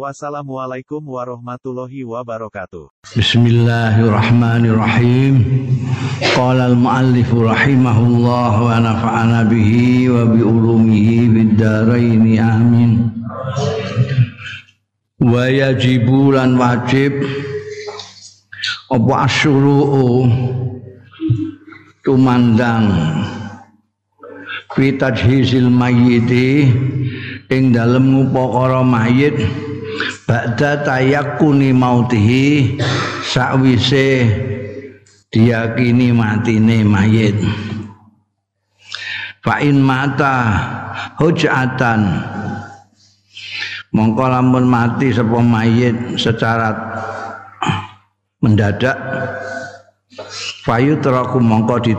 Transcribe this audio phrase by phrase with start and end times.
[0.00, 2.88] Wassalamualaikum warahmatullahi wabarakatuh.
[3.12, 5.44] Bismillahirrahmanirrahim.
[6.32, 13.12] Qala al-muallif rahimahullah wa nafa'ana bihi wa bi ulumihi bid dharain amin.
[15.20, 17.20] Wa yajibu lan wajib
[18.88, 20.32] apa asyuru'u
[22.08, 22.88] tumandang
[24.72, 26.72] fi tajhizil mayyiti
[27.52, 29.68] ing dalem ngupakara mayit
[30.26, 32.78] ba'da tayakkuni mautihi
[33.26, 34.26] sakwise
[35.30, 37.38] diyakini matine mayit.
[39.40, 40.34] Fa in mata
[41.16, 42.20] hujatan
[43.94, 46.70] mongko lamun mati sapa mayit secara
[48.44, 48.98] mendadak.
[50.60, 51.92] Fayu teraku mongko di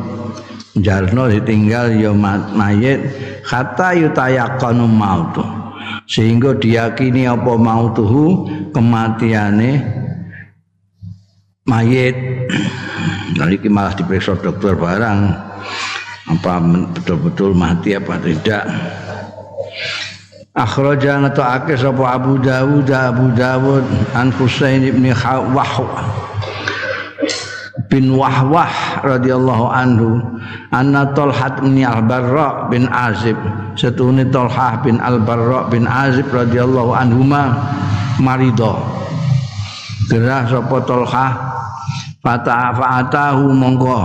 [0.78, 2.14] jarno ditinggal ya
[2.54, 3.02] mayit
[3.44, 5.61] kata yutayakanu mautu
[6.12, 8.44] sehingga diyakini apa mautuhu
[8.76, 9.80] kematiane
[11.64, 12.16] mayit.
[13.40, 15.20] Nanti malah diperiksa dokter barang.
[16.36, 16.60] Apa
[16.92, 18.68] betul-betul mati apa tidak.
[20.52, 25.08] Akhraja ngata'ake sapa Abu Dawud Abu Dawud an Husain ibn
[25.56, 26.04] Wahwah
[27.92, 30.24] bin Wahwah radhiyallahu anhu
[30.72, 33.36] anna Talhat bin Al-Barra bin Azib
[33.76, 37.60] setune Talhah bin Al-Barra bin Azib radhiyallahu anhuma
[38.24, 38.80] marido
[40.08, 41.32] gerah sapa Talhah
[42.22, 44.02] fata fa'atahu monggo.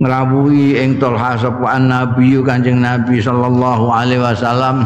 [0.00, 4.84] Ngrawuhi ing Talha sapa Nabi Kanjeng Nabi sallallahu alaihi wasallam.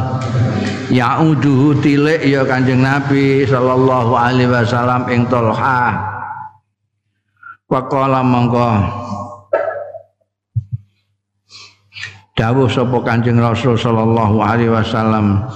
[0.91, 6.14] Yauduhu tilik ya Kanjeng Nabi sallallahu alaihi wasallam ing Talha
[7.65, 8.69] Waqala monggo
[12.35, 15.47] dawuh sapa Kanjeng Rasul sallallahu alaihi wasallam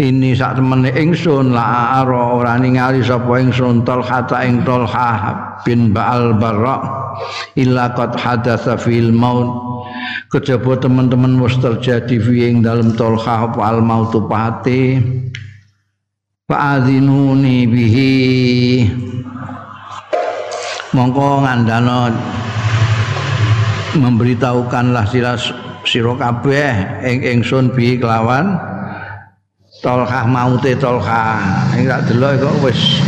[0.00, 4.00] ini sak temene ingsun la ara ora ningali sapa ingsun ta
[4.42, 5.10] ing Talha
[5.62, 6.82] bin Ba'al Barra
[7.54, 9.70] illa qad hadatsa fil maut.
[10.32, 14.96] Kejaba teman-teman wis terjadi fi ing dalem Talha apa al mautu pati?
[16.48, 18.12] Fa'adzinuni bihi
[20.92, 22.12] mongko ngandana
[23.96, 25.40] memberitahukanlah sira
[25.88, 26.72] sira kabeh
[27.08, 28.56] ing ingsun bi kelawan
[29.82, 31.74] Tolkah maute Tolkah.
[31.74, 33.02] Ing tak delok kok wis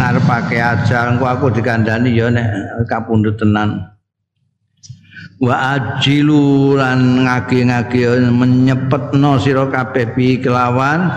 [0.00, 2.48] ngarepake ajal engko aku dikandani ya nek
[2.88, 3.84] kapundhut tenan.
[5.36, 11.12] Wa ajilu lan ngage-ngage menyepetno sira kabeh bi kelawan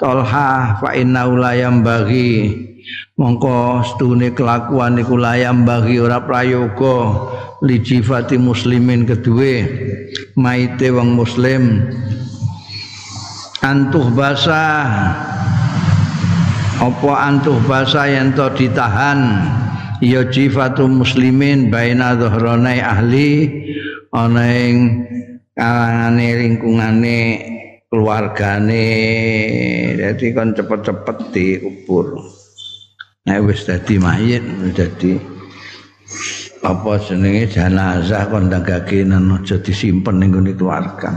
[0.00, 2.71] Tolha fa inna ulayam bagi
[3.16, 7.30] mongko stune kelakuan iku layam bagi ora prayoga.
[7.62, 9.62] Lijifati muslimin kedue
[10.34, 11.86] maite wong muslim.
[13.62, 15.14] Antuh basah
[16.82, 19.46] apa antuh basah yang to ditahan?
[20.02, 23.30] Ya jifatu muslimin baina dhahranai ahli
[24.10, 25.06] ana ing
[25.54, 27.18] kalangane lingkungane
[27.86, 28.90] keluargane.
[29.94, 32.18] Jadi kan cepet-cepet diubur
[33.22, 34.42] nek wis dadi mayit
[34.74, 35.14] dadi
[36.62, 41.10] apa jenenge jenazah kon dagake aja disimpen ning ngene keluarga.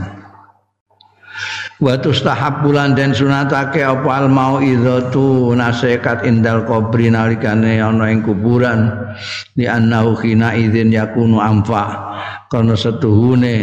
[1.76, 8.90] Wa tustahabbulan dan sunatake apa al mauizatu nasihat indal kubri nalikane ana ing kuburan.
[9.52, 11.84] Di annahu khina idzin yakunu amfa
[12.48, 13.56] karena setuhune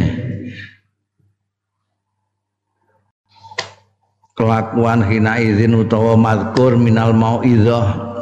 [4.37, 8.12] kelakuan hina idzin utawa mazkur minal mauizah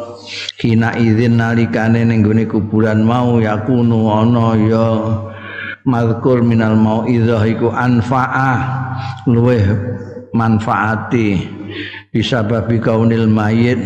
[0.60, 4.88] hina idzin nalikane ning gone kuburan mau yakunu ana ya
[5.86, 8.60] mazkur minal mauizah iku anfaah
[9.26, 9.66] luweh
[10.32, 11.60] manfaati.
[12.12, 13.80] Bisa babi kaunil mayit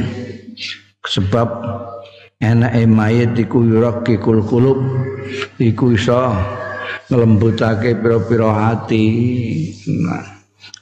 [1.05, 1.49] sebab
[2.41, 4.79] enake mayit iku yurakikul kulub
[5.61, 6.33] iku iso
[7.09, 9.05] ngelembutake pira-pira hati.
[10.01, 10.34] Nah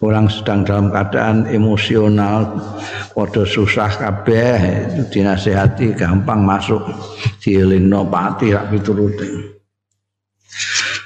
[0.04, 2.60] orang sedang dalam keadaan emosional
[3.16, 4.60] pada susah kabeh
[5.10, 6.84] dinasehati gampang masuk.
[7.44, 9.32] Dielingno pati rak pituruti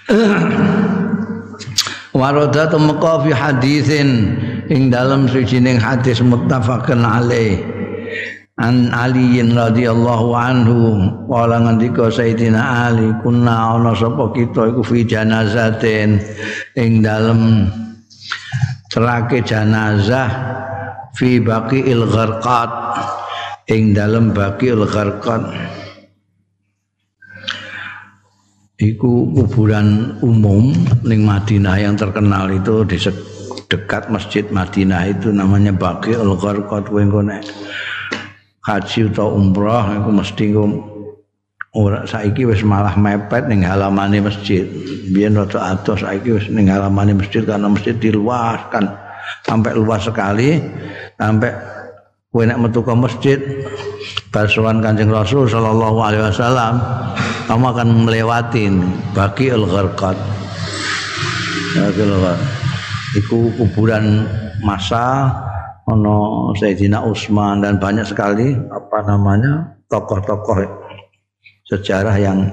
[2.17, 4.09] Waroda tumeka fi hadisin
[4.73, 7.61] ing dalam sucining hadis muttafaqun alaih.
[8.57, 10.77] An Ali radhiyallahu anhu
[11.29, 16.17] wala ngendika Sayyidina Ali kunna ana sapa kita iku fi janazatin
[16.73, 17.69] ing dalem
[18.89, 20.29] cerake janazah
[21.15, 22.71] fi baqiil gharqat.
[23.67, 25.43] Ing dalem baqiil gharqat.
[28.77, 30.69] Iku kuburan umum
[31.01, 33.01] ning Madinah yang terkenal itu di
[33.67, 36.87] dekat Masjid Madinah itu namanya Baqiul Gharqat.
[36.87, 37.25] Kowe engko
[38.67, 40.45] haji atau umrah iku mesti
[41.75, 44.63] ora saiki wis malah mepet ning halamane masjid.
[45.11, 48.87] Biyen rada adoh saiki wis ning halamane masjid karena masjid diluaskan
[49.43, 50.59] sampai luas sekali
[51.19, 51.51] sampai
[52.31, 53.39] kowe nek metu ke masjid
[54.31, 56.79] basuhan Kanjeng Rasul sallallahu alaihi wasallam
[57.47, 58.67] kamu akan melewati
[59.15, 60.17] bagi al-gharqat.
[63.17, 64.27] Iku kuburan
[64.61, 65.31] masa
[65.87, 70.86] ono Sayyidina Utsman dan banyak sekali apa namanya tokoh-tokoh
[71.67, 72.47] sejarah yang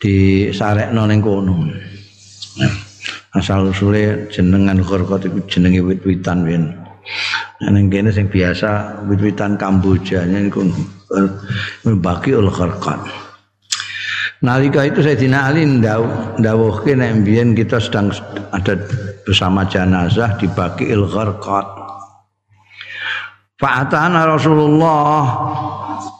[0.00, 1.64] di Sarekno ning kono.
[3.34, 6.64] Asal usule jenengan Gorkot itu jenenge wit-witan wen.
[7.64, 10.62] Nang kene sing biasa wit-witan Kamboja niku
[11.98, 13.24] bagi ul Gorkot.
[14.44, 18.12] Nalika itu Sayyidina Ali ndawuhke nek mbiyen kita sedang
[18.52, 18.76] ada
[19.24, 21.64] bersama jenazah di Baki il Gharqat.
[23.56, 25.24] Fa'atana Rasulullah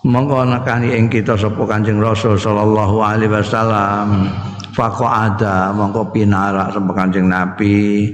[0.05, 4.29] mongko nekani ing kita sapa Kanjeng Rasul sallallahu alaihi wasallam
[4.77, 8.13] faqa'ada mongko pinarak sapa Kanjeng Nabi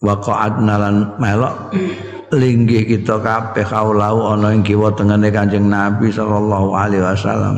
[0.00, 1.76] waqa'adna lan melok
[2.32, 7.56] linggih kita kabeh kaulau ana ing kiwa tengene Kanjeng Nabi sallallahu alaihi wasallam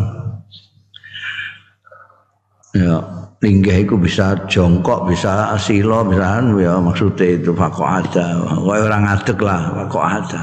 [2.75, 2.99] ya
[3.37, 8.33] linggih iku bisa jongkok, bisa silo, bisa ya maksudnya itu fakok ada.
[8.65, 10.41] Orang ngadeg lah fakok ada.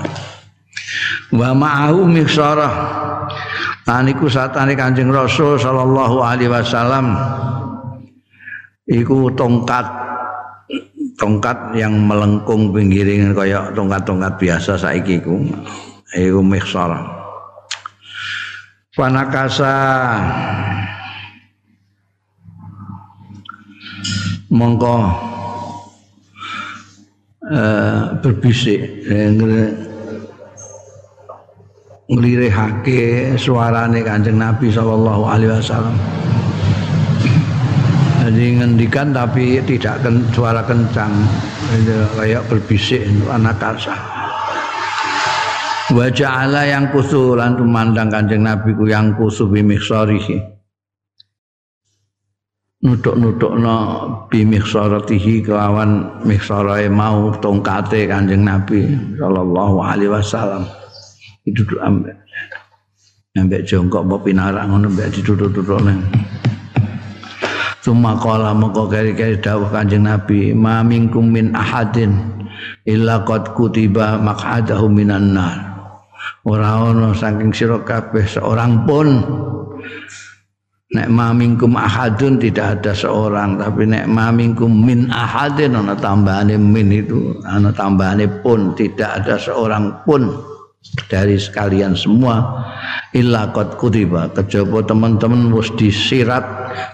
[1.33, 2.73] Wa ma'ahu miksarah.
[3.83, 7.19] Taniku satane Kanjeng Rasul sallallahu alaihi wasallam
[8.87, 9.83] iku tongkat
[11.19, 15.35] tongkat yang melengkung pinggiring kaya tongkat-tongkat biasa saiki iku.
[16.13, 17.01] Iku miksarah.
[18.93, 19.73] Panakasa
[24.53, 24.97] mongko
[27.49, 28.85] uh, berbisik
[32.13, 35.97] nglirihake suarane Kanjeng Nabi sallallahu alaihi wasallam.
[38.23, 41.11] Jadi ngendikan tapi tidak ken, suara kencang
[42.15, 43.99] kayak berbisik anak kasar.
[45.91, 50.53] Wajah Allah yang kusu lan tumandang kanjeng Nabi ku yang kusu bimiksarihi
[52.83, 53.77] nutuk-nutukno
[54.27, 58.83] bi mikhsaratihi kelawan mikhsarae mau tongkate Kanjeng Nabi
[59.15, 60.67] sallallahu alaihi wasallam
[61.43, 62.15] itu ambek.
[63.33, 66.05] Ambek jongkok apa pinarak ngono mbek ditutuk-tutuk nang
[67.83, 72.15] Suma kala moko keri-keri dawuh Kanjeng Nabi ma minkum min ahadin
[72.87, 75.57] illa qad kutiba maq'adahu minan nar.
[76.47, 79.07] Ora ana saking sira kabeh seorang pun.
[80.93, 87.33] Nek mamingkum ahadun tidak ada seorang tapi nek mamingkum min ahadin ana tambahane min itu
[87.49, 90.52] ana tambahane pun tidak ada seorang pun
[91.07, 92.65] dari sekalian semua
[93.15, 94.29] illa qad kutiba.
[94.35, 96.43] Kejaba teman-teman wis disirat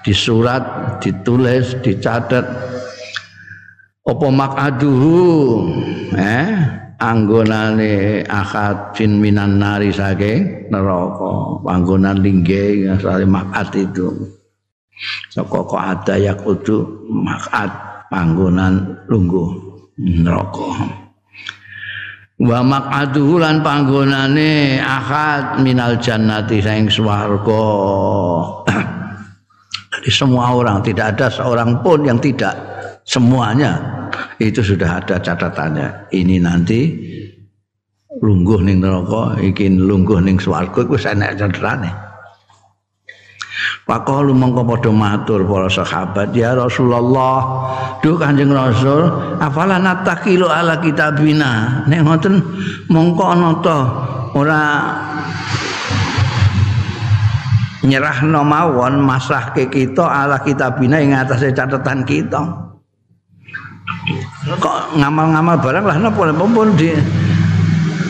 [0.05, 0.63] disurat
[1.01, 2.45] ditulis dicatat
[4.05, 5.21] apa makaduhu?
[6.17, 6.49] Eh
[6.99, 11.63] anggonane akad fin minan nari saking neraka.
[11.65, 14.37] Panggonan linggih asale makat itu.
[15.31, 17.71] Saka kok ada ya kudu makat
[18.11, 19.47] panggonan lungguh
[19.95, 21.08] neraka
[22.39, 27.67] wa maqaduhu lan panggonane akad minal jannati saing swarga
[29.93, 32.55] jadi semua orang tidak ada seorang pun yang tidak
[33.03, 33.99] semuanya
[34.39, 36.11] itu sudah ada catatannya.
[36.13, 36.79] Ini nanti
[38.19, 42.08] lungguh ning neraka, iki lungguh ning swarga iku enek catatane.
[43.89, 47.65] Pakalu mongko padha matur para sahabat ya Rasulullah
[48.05, 49.09] duh Kanjeng Rasul
[49.41, 51.81] afala natakilu ala kitabina?
[51.89, 52.37] Nek ngoten
[52.93, 53.79] mongko ana to
[54.37, 54.61] ora
[57.81, 62.45] nyerahno mawon masrahke kita ala kitabina ing atase catatan kita.
[64.53, 66.29] Kok ngamal-ngamal barang lah napa?
[66.37, 66.77] Pun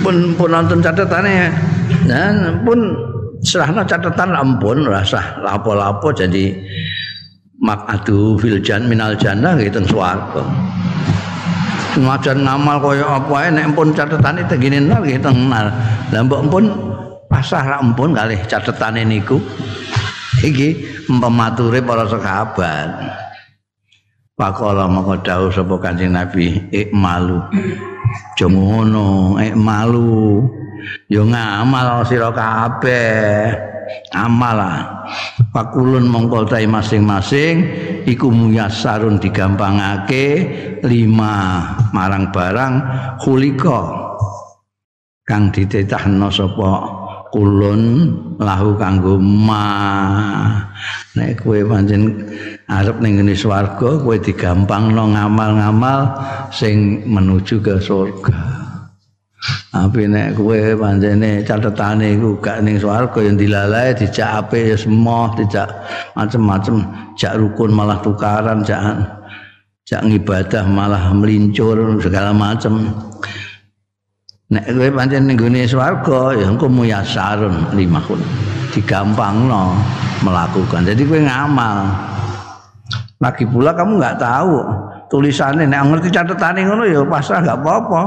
[0.03, 1.48] pun pun nonton catatannya
[2.03, 3.00] dan pun
[3.43, 6.55] serahna catatan ampun rasa lapo-lapo jadi
[7.60, 10.43] makadu filjan minal jannah gitu swarga
[11.98, 15.74] ngajar ngamal kaya apa ae nek pun catetane tengene nggih tenar.
[16.13, 16.65] Lah mbok pun
[17.27, 19.41] pasah ra empun kalih catetane niku.
[20.39, 20.67] Iki
[21.10, 22.89] pemature para sahabat.
[24.39, 27.43] Pakola maka dawuh sapa Kanjeng Nabi, ikmalu.
[28.39, 30.48] Aja ngono, ikmalu.
[31.12, 33.69] Yo ngamal sira kabeh.
[34.13, 34.59] Amal
[35.50, 37.65] Pakulun mongkol tai masing-masing
[38.05, 40.45] iku muyasarun digampangake
[40.86, 42.74] lima marang barang
[43.17, 43.81] khulika
[45.25, 46.71] kang ditetahno sapa
[47.33, 47.81] kulun
[48.38, 49.65] lahu kanggo ma.
[51.17, 52.29] Nek kowe pancen
[52.69, 56.13] arep ning ngene swarga kowe digampangno ngamal-ngamal
[56.53, 58.59] sing menuju ke surga
[59.72, 65.31] tapi nek kowe pancene catetane iku gak ning swarga yang dilalae dijak ape ya semua
[65.39, 65.72] dijak
[66.12, 66.84] macem-macem
[67.15, 68.84] jak rukun malah tukaran jak
[69.88, 72.91] jak ngibadah malah melincur segala macem
[74.50, 78.17] Nek kowe pancen ning gone swarga ya engko muyasarun limahun.
[78.74, 79.77] Digampangno
[80.25, 80.89] melakukan.
[80.89, 81.86] Jadi kowe ngamal.
[83.22, 84.58] Lagi pula kamu nggak tahu
[85.13, 88.01] tulisannya nek ngerti catetane ngono ya pasrah nggak apa-apa.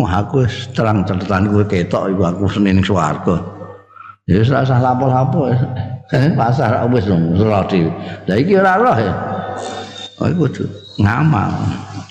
[0.00, 3.36] Wah aku terang catatan gue ketok iku aku senin swarga.
[4.24, 5.52] Ya wis rasa lapor-lapor.
[6.10, 7.04] Eh pasar wis
[7.36, 7.92] ora dhewe.
[8.24, 9.12] Lah iki ora roh ya.
[10.24, 10.48] Oh iku
[10.96, 11.52] ngamal.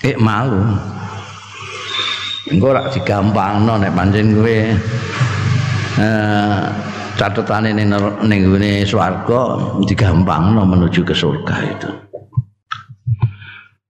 [0.06, 0.62] Eh malu.
[2.50, 4.58] engko rak digampangno nek pancen kowe
[6.02, 6.60] eh
[7.14, 7.94] catetane ning
[8.26, 11.90] ning ngene swarga digampangno menuju ke surga itu.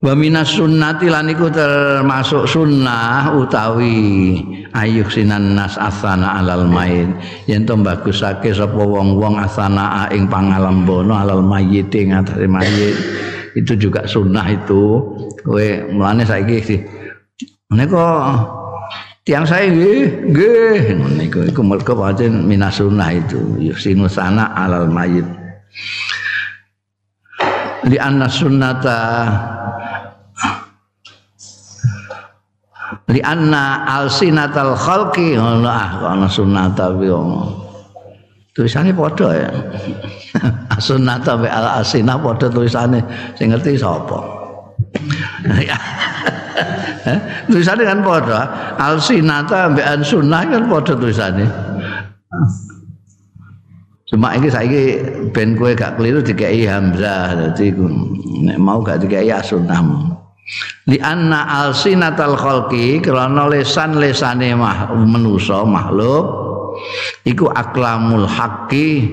[0.01, 4.41] Wa minas sunnati lan iku termasuk sunnah utawi
[4.73, 11.45] ayuk sinan nas asana alal main yen to bagusake sapa wong-wong asana ing pangalembono alal
[11.45, 12.97] mayit ing atase mayit.
[13.53, 15.05] Itu juga sunnah itu.
[15.45, 16.81] Kowe mulane saiki sih
[17.69, 18.41] Menika
[19.29, 20.97] tiang saya nggih, nggih.
[21.21, 23.37] Niku iku mergo pancen minasunah itu.
[23.61, 25.29] Yusinu sana alal mayit.
[27.85, 28.99] Li anna sunnata
[33.11, 35.37] li anna alsinatal khalqi.
[35.37, 37.09] Ngono ah ana sunnata wi
[38.55, 39.51] tulisane padha ya.
[40.81, 43.01] Sunnata wa al alsinah padha tulisane.
[43.37, 44.21] Sing ngerti sapa?
[47.51, 48.41] Tulisannya kan padha.
[48.81, 51.49] Alsinata mbek sunnah kan padha tulisannya
[54.11, 54.83] cuma ini saiki
[55.31, 57.71] ben kowe gak keliru dikai hamzah dadi
[58.43, 59.79] nek mau gak dikai sunnah
[60.91, 66.25] li anna alsinatal khalqi krana lesan lesane mah manusa makhluk
[67.27, 69.07] iku aklamul haqqi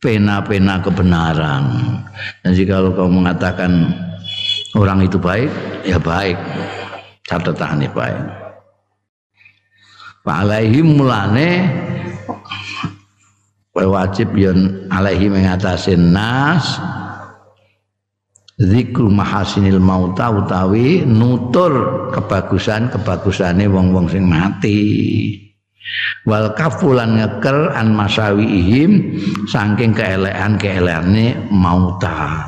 [0.00, 1.64] pena-pena kebenaran.
[2.48, 3.72] Jika kalau kamu mengatakan
[4.74, 5.52] orang itu baik
[5.84, 6.40] ya baik.
[7.28, 8.24] Catatane baik.
[10.20, 11.68] Pak alaihi mulane
[13.72, 16.76] wajib yen alaihi mengatasi nas
[18.60, 21.72] zikru mahasinil mauta utawi nutur
[22.12, 24.78] kebagusan kebagusane wong-wong sing mati.
[26.28, 27.96] Wal kafulan ngeker an
[28.36, 29.16] ihim
[29.48, 32.44] saking keelekan keelekane mauta.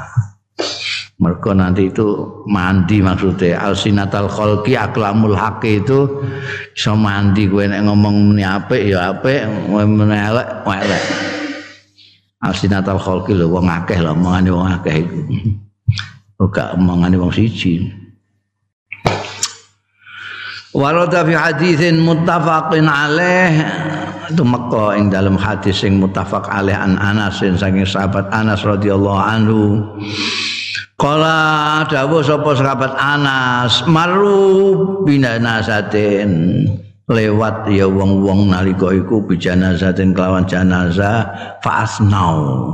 [1.23, 2.07] Mereka nanti itu
[2.51, 6.11] mandi maksudnya alsinatal kholki aklamul haki itu
[6.75, 9.47] bisa mandi gue nek ngomong ini apa ya apa
[9.87, 11.05] menelek elek
[12.43, 15.19] alsinatal kholki lho wong akeh lho omongane wong akeh iku
[16.43, 17.87] ora omongane wong siji.
[20.73, 23.53] Warada fi hadithin muttafaqin alaih
[24.33, 29.85] itu Mekah ing dalam hadis sing muttafaq alaih an Anas saking sahabat Anas radhiyallahu anhu.
[30.97, 33.85] Kala dawuh sapa sahabat Anas?
[33.85, 36.31] Maru binanasatin
[37.13, 41.29] lewat ya wong-wong nalika iku bijanasatin kelawan jenazah
[41.61, 42.73] fasnau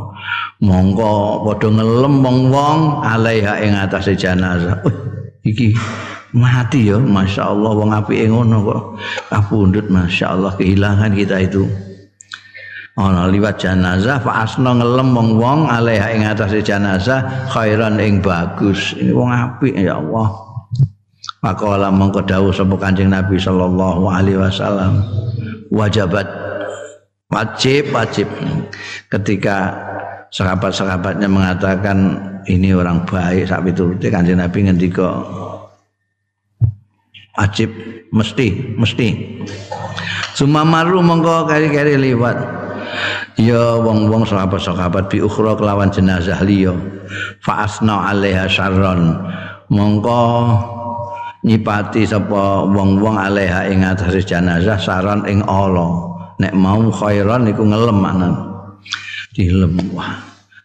[0.62, 4.78] mongko padha ngelem wong-wong alaiha ing atase jenazah
[5.42, 5.74] iki
[6.36, 8.82] mati ya masyaallah wong apike ngono kok.
[9.32, 11.64] Kapundhut masyaallah kehilangan kita itu.
[12.98, 17.22] Ana liwat jenazah fa asna ngelem wong-wong alaiha ing atase jenazah
[17.54, 18.92] khairan ing bagus.
[18.98, 20.47] Ini wong apik ya Allah
[21.38, 25.06] Pakola mongko dawuh sapa Kanjeng Nabi sallallahu alaihi wasallam
[25.70, 26.26] wajibat
[27.30, 28.26] wajib wajib.
[29.06, 29.70] Ketika
[30.34, 32.18] sahabat-sahabatnya mengatakan
[32.50, 35.14] ini orang baik sak piturute Kanjeng Nabi ngendika
[37.38, 37.70] wajib
[38.10, 39.38] mesti mesti.
[40.34, 42.58] Sumamaru mongko kari-kari liwat.
[43.38, 46.74] Ya wong-wong sahabat-sahabat bi ukhra kelawan jenazah liya
[47.38, 49.14] fa asna alaiha syarron
[49.70, 50.18] mongko
[51.46, 57.98] nyipati sapa wong-wong alaiha ing atase jenazah saran ing Allah nek mau khairan iku ngelem
[58.02, 58.34] anan
[59.34, 60.18] dilem wah.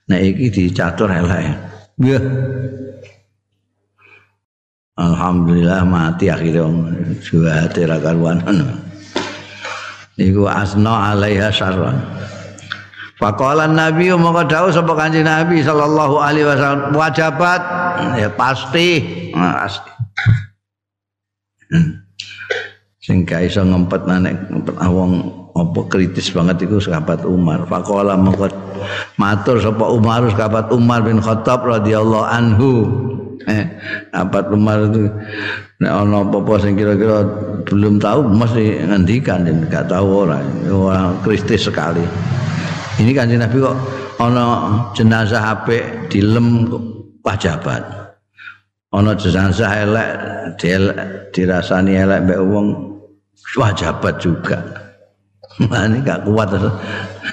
[0.10, 1.56] Nek iki dicatur elek.
[2.02, 2.20] Ya
[4.94, 6.70] Alhamdulillah mati akhirnya
[7.22, 8.42] juga tidak karuan.
[10.14, 11.98] Iku asna alaiha syarran
[13.18, 16.94] Faqala Nabi maka dawuh sapa Kanjeng Nabi sallallahu alaihi wasallam.
[16.94, 17.62] Wajibat
[18.20, 19.02] ya pasti
[23.04, 24.36] sing gak iso ngempet nek
[24.80, 27.68] wong apa kritis banget iku sahabat Umar.
[27.70, 28.50] Faqala maka
[29.20, 30.26] matur sapa Umar.
[30.34, 32.72] Sahabat Umar bin Khattab radhiyallahu anhu.
[33.44, 33.66] Eh
[34.10, 35.12] sahabat Umar itu
[35.84, 37.28] nek ana apa-apa sing kira-kira
[37.68, 42.02] belum tahu mesti ngendikan gak tahu orang orang kritis sekali.
[42.98, 43.78] Ini kan Nabi kok
[44.22, 44.46] ana
[44.96, 46.72] jenazah apik dilem
[47.26, 48.03] wajabat
[48.94, 50.10] ana jenazah elek
[51.34, 52.68] dirasani elek mbek wong
[53.58, 54.84] wajabat juga
[55.62, 56.50] ini gak kuat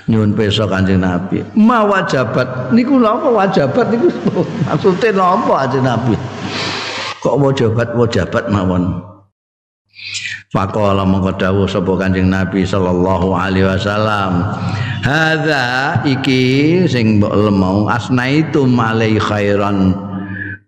[0.05, 1.41] nyuwun peso kanjeng Nabi.
[1.57, 4.13] Ma wajabat niku napa wajabat niku
[4.69, 6.15] maksudnya napa kanjeng Nabi?
[7.25, 9.01] Kok wajabat wajabat mawon?
[10.51, 14.43] Faqala mongko dawuh sapa Kanjeng Nabi sallallahu alaihi wasallam.
[14.99, 19.95] Hadza iki sing mbok lemau asnaitu malai khairan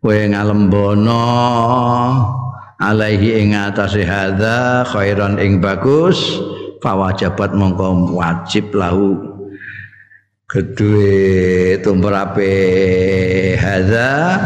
[0.03, 1.23] kowe ngalembono
[2.83, 6.43] alaihi ing atase hadza khairan ing bagus
[6.83, 9.15] fawajabat mongko wajib lahu.
[10.51, 12.51] Kedue tumrape
[13.57, 14.43] hadza?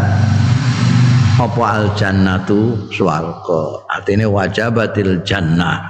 [1.41, 3.89] Apa al jannatu swarga?
[3.97, 5.81] Artine wajabatil jannah.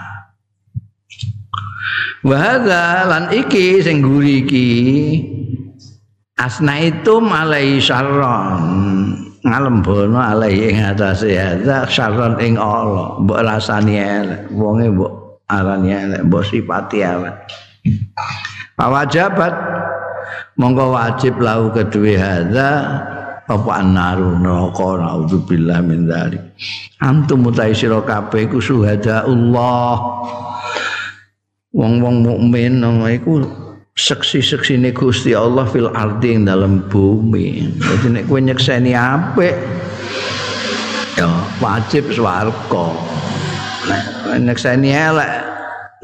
[2.22, 4.70] Wa lan iki sing guri iki
[6.38, 11.38] asna itu malai syarron ngalembono alai ing atase.
[11.38, 14.40] Hadza syarron ing Allah mbok rasani elek.
[14.50, 15.12] Wonge mbok
[15.46, 17.36] arani elek mbok sifati elek.
[18.76, 19.54] Wajabat
[20.58, 22.68] monggo wajib lahu kedue hadza
[23.46, 26.42] apa annaru neraka naudzubillah min dzalik.
[26.98, 28.58] Antum mutai sira kabeh iku
[29.06, 29.94] Allah.
[31.76, 33.65] Wong-wong mukmin ngono iku
[33.96, 39.56] seksi-seksine Gusti Allah fil ardi ing dalam bumi dadi nek kowe nyekseni apik
[41.16, 41.28] ya
[41.64, 42.86] wajib swarga
[43.88, 44.04] nek
[44.44, 45.32] nyekseni elek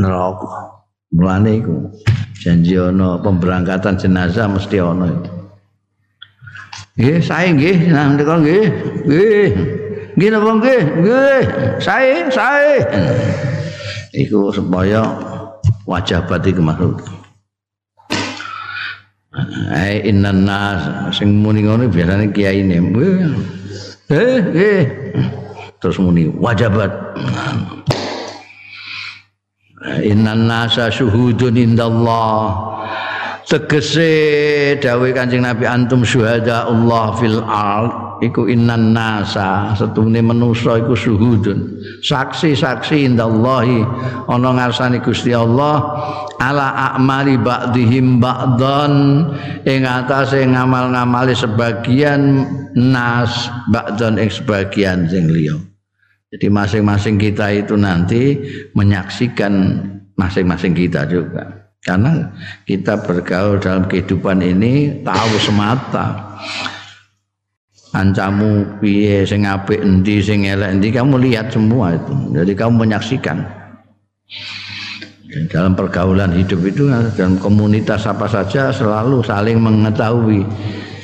[0.00, 0.81] neraka
[1.12, 1.92] mulane iku
[2.40, 5.33] janji ana pemberangkatan jenazah mesti ana itu
[6.92, 8.64] Nggih, sae nggih, ndeka nggih.
[9.09, 9.48] Nggih.
[10.12, 10.83] Nggih napa nggih?
[11.00, 11.42] Nggih.
[11.81, 12.85] Sae, sae.
[14.12, 15.00] Iku supaya
[15.88, 17.22] wajabat iku maksud.
[19.73, 22.77] Ai innan nas sing muni ngono biasane kiai ne.
[24.12, 24.85] Eh, nggih.
[25.81, 26.92] Terus muni wajabat.
[30.05, 32.73] Innan nasa syuhudun indallah.
[33.53, 37.92] tegese dawuh Kanjeng Nabi antum syuhada Allah fil ard
[38.23, 43.83] iku innan nasa setune manusa iku syuhudun saksi-saksi indallahi
[44.31, 45.83] ana ngarsane Gusti Allah
[46.39, 48.95] ala a'mali ba'dihim ba'dhan
[49.67, 52.47] ing atase ngamal-ngamali sebagian
[52.79, 55.59] nas ba'dhan ing sebagian sing liya.
[56.33, 58.41] Jadi masing-masing kita itu nanti
[58.73, 59.85] menyaksikan
[60.17, 61.69] masing-masing kita juga.
[61.83, 62.31] Karena
[62.65, 66.39] kita bergaul dalam kehidupan ini tahu semata
[67.92, 72.14] ancamu piye sing apik endi sing elek endi kamu lihat semua itu.
[72.33, 73.38] Jadi kamu menyaksikan.
[75.48, 80.44] Dalam pergaulan hidup itu dalam komunitas apa saja selalu saling mengetahui.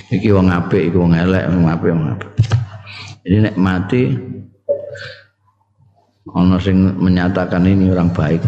[0.09, 2.31] Iki wong apik iki wong elek wong apik wong apik.
[3.29, 4.03] Ini nek mati
[6.33, 8.41] ana sing menyatakan ini orang baik.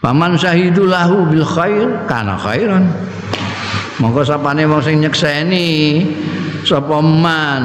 [0.00, 2.84] Paman syahidu lahu bil khair kana khairan.
[4.00, 5.68] Monggo sapane wong sing nyekseni
[6.64, 7.64] sapa man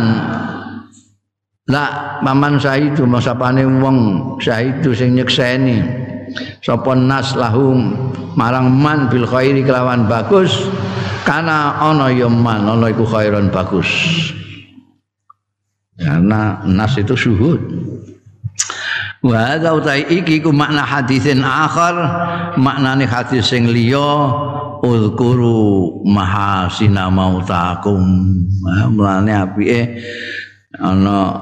[1.70, 3.98] La paman syahidu sapane wong
[4.42, 5.86] syahidu sing nyekseni
[6.66, 10.50] sapa nas lahum marang man bil khairi kelawan bagus
[11.30, 13.86] kana ana ya man ana iku khairan bagus.
[16.00, 17.62] Karena nas itu syuhud.
[19.20, 21.92] Wa hadza utai iki ku makna hadisin akhar
[22.56, 24.32] maknane hadis sing liya
[24.80, 28.00] ulkuru mahasina mautakum.
[28.96, 30.00] Mulane apike
[30.80, 31.36] ana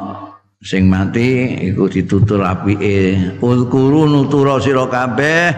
[0.65, 5.53] sing mati iku ditutur apike ulkuru nutura sira kabeh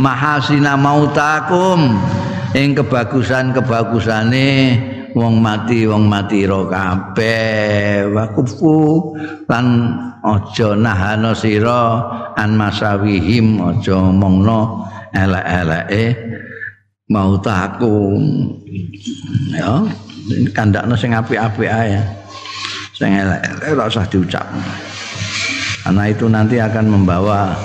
[0.00, 2.00] mahasina mautakum.
[2.52, 4.76] Ing kebagusan-kebagusane
[5.12, 8.08] wong mati wong mati ro kabeh.
[8.12, 9.12] Wa kufu.
[9.48, 9.66] Lan
[10.22, 11.82] aja nahana sira
[12.36, 16.04] an masawihim aja omongno elek-eleke
[17.12, 18.16] mau taku
[19.52, 19.84] ya
[20.56, 22.00] kandakno sing apik-apik ae.
[22.96, 24.46] Sing elek-elek ora usah diucap.
[25.82, 27.58] Karena itu nanti akan membawa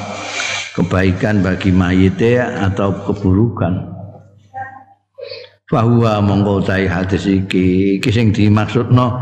[0.73, 3.96] kebaikan bagi mayite atau keburukan
[5.67, 7.99] bahwa mongko hadis iki.
[7.99, 9.19] Iki sing dimaksudno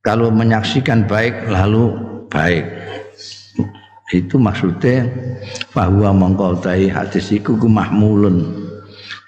[0.00, 1.92] kalau menyaksikan baik lalu
[2.32, 2.64] baik.
[4.12, 5.08] Itu maksudnya
[5.72, 8.64] bahwa mongko hadis iku ku mahmulun.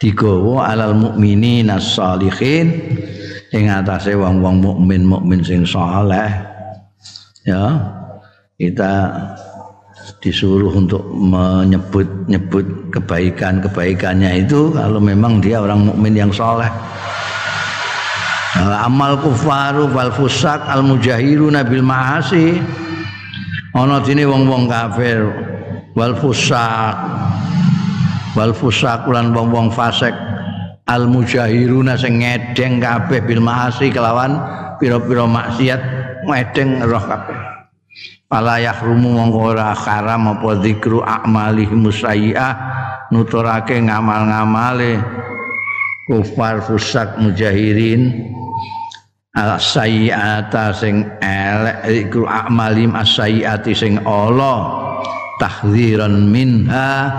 [0.02, 2.98] Digawa alal mukminin as-salihin
[3.54, 6.28] ing atase wong-wong mukmin mukmin sing saleh.
[7.44, 7.92] Ya
[8.58, 9.12] kita
[10.20, 16.68] disuruh untuk menyebut-nyebut kebaikan-kebaikannya itu kalau memang dia orang mukmin yang soleh.
[18.84, 22.60] amal kufaru wal fusak al mujahiru nabil ma'asi.
[23.74, 25.26] Ana dene wong-wong kafir
[25.98, 26.94] wal fusak
[28.38, 30.14] wal fusak lan wong-wong fasik.
[30.84, 34.36] Al mujahiruna sing ngedeng kabeh bil ma'asi kelawan
[34.76, 35.80] pira-pira maksiat
[36.28, 37.43] ngedeng roh kabeh
[38.34, 42.54] Fala yahrumu mongko ora haram apa zikru a'malih musayyi'ah
[43.14, 44.98] nuturake ngamal-ngamale.
[46.10, 48.34] Kufar fusak mujahirin.
[49.38, 54.82] Al sayyi'ata sing elek zikru a'malim as-sayyi'ati sing Allah
[55.38, 57.14] tahdziran minha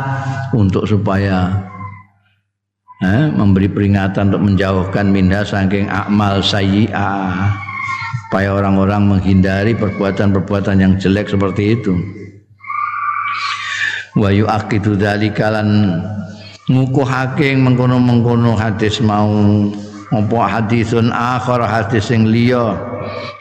[0.52, 1.48] untuk supaya
[3.00, 7.75] eh, memberi peringatan untuk menjauhkan minha saking amal sayyi'ah
[8.26, 11.94] supaya orang-orang menghindari perbuatan-perbuatan yang jelek seperti itu.
[14.18, 16.02] Wa yu'aqidu dzalika lan
[16.66, 19.30] ngukuhake mengkono-mengkono hadis mau.
[20.14, 22.78] Apa hadisun akhir hadis sing liya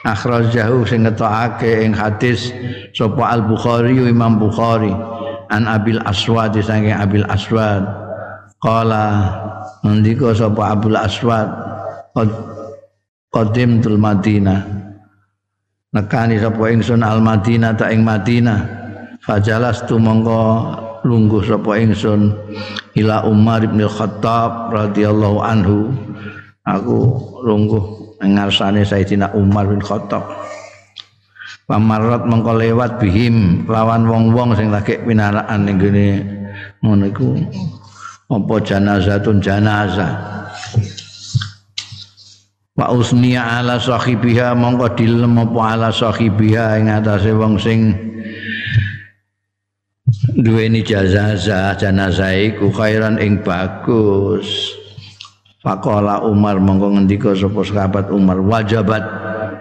[0.03, 2.51] akhrajahu sing ngetokake ing hadis
[2.97, 4.91] sapa Al Bukhari Imam Bukhari.
[5.53, 7.85] An Abil Aswad saking Abil Aswad.
[8.59, 9.29] Qala
[9.85, 11.53] ngendika sapa Abul Aswad
[13.35, 14.63] qadimtul Madinah
[15.91, 18.59] nekani sapa ingsun al Madinah ta ing Madinah
[19.27, 20.43] fajalas tu mongko
[21.05, 22.33] lungguh sapa ingsun
[22.99, 25.93] ila Umar bin Khattab radhiyallahu anhu.
[26.65, 26.99] Aku
[27.45, 30.25] lungguh ngarsane Sayyidina Umar bin Khattab.
[31.65, 36.09] Pamarat mengko lewat bihim lawan wong-wong sing lagi pinaraan ning gene
[36.81, 37.37] ngono iku.
[38.33, 40.34] Apa janazatun janazah
[42.75, 47.95] wa usniya ala sahibiha mongko dilem apa ala sahibiha ing atase wong sing
[50.35, 54.75] duweni jazazah jenazah iku khairan ing bagus.
[55.65, 59.01] Pakola Umar mongko ngendika sapa sahabat Umar wajabat.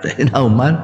[0.36, 0.76] Umar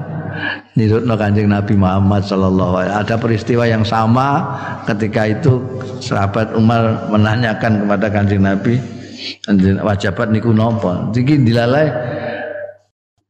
[0.79, 4.47] nirutno Kanjeng Nabi Muhammad sallallahu alaihi ada peristiwa yang sama
[4.87, 5.59] ketika itu
[5.99, 8.79] sahabat Umar menanyakan kepada Kanjeng Nabi
[9.83, 11.11] wajabat niku napa?
[11.11, 11.91] Iki dilalai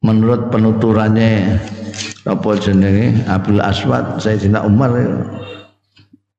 [0.00, 1.60] menurut penuturannya
[2.24, 3.20] apa jenenge?
[3.28, 4.92] Abdul Aswad Sayyidina Umar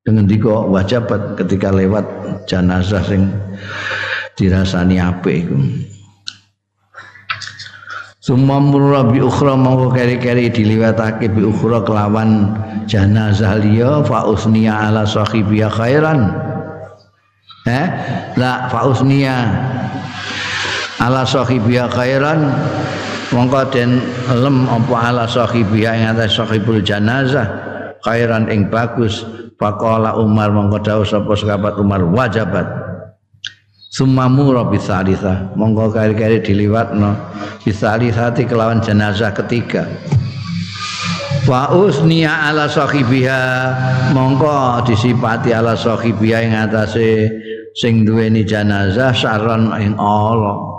[0.02, 2.06] dengan diko wajabat ketika lewat
[2.50, 3.30] jenazah sing
[4.34, 5.58] dirasani apik iku.
[8.22, 12.54] Summa murra bi ukhra mongko keri-keri diliwatake bi ukhra kelawan
[12.86, 16.30] jenazah liya fa usniya ala sahibiya khairan.
[17.66, 17.88] Eh
[18.38, 19.38] la fa usniya
[21.02, 22.46] ala sahibiya khairan
[23.32, 27.48] mongko den lem apa ala sahibi ing atas sahibul janazah
[28.04, 29.24] khairan ing bagus.
[29.62, 32.66] Faqala Umar mongko dawuh sapa sahabat Umar wajabat.
[33.92, 37.14] Sumamu rabbi salisa mongko kali-kali diliwatno
[37.62, 39.86] bisalisati kelawan jenazah ketiga.
[41.46, 43.42] Wa usniya ala sahibiha.
[44.18, 47.30] Mongko disipati ala sahibiha ing atase
[47.78, 50.71] sing duweni jenazah saron ing Allah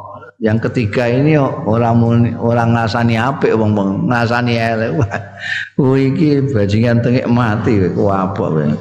[0.42, 2.02] yang ketiga ini orang
[2.34, 4.90] orang ngasani apik wong wong ngasani elek.
[5.78, 8.74] Wah iki bajingan tengik mati ku apa wae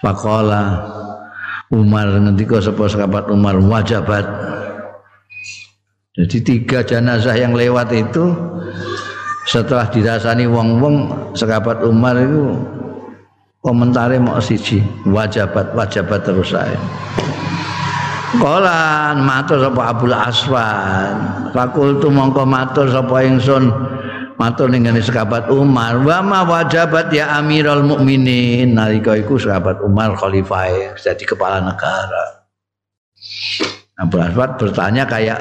[0.00, 0.80] Pakola
[1.68, 4.24] Umar ngendika sapa sahabat Umar wajabat.
[6.16, 8.32] Jadi tiga jenazah yang lewat itu
[9.44, 12.56] setelah dirasani wong-wong sahabat Umar itu
[13.60, 16.80] komentarnya mau siji wajabat wajabat terus saya
[18.36, 21.16] Kala matur sapa Abdul Aswad.
[21.56, 23.72] Fakultu mongko matur sapa ingsun
[24.36, 28.76] matur ning ngene sahabat Umar, wa ma wajabat ya Amirul Mukminin.
[28.76, 32.44] Nalika iku sahabat Umar khalifah jadi kepala negara.
[33.96, 35.40] Abdul Aswad bertanya kayak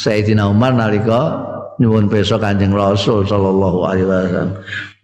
[0.00, 1.44] Sayyidina Umar nalika
[1.76, 4.50] nyuwun pirsa Kanjeng Rasul sallallahu alaihi wasallam.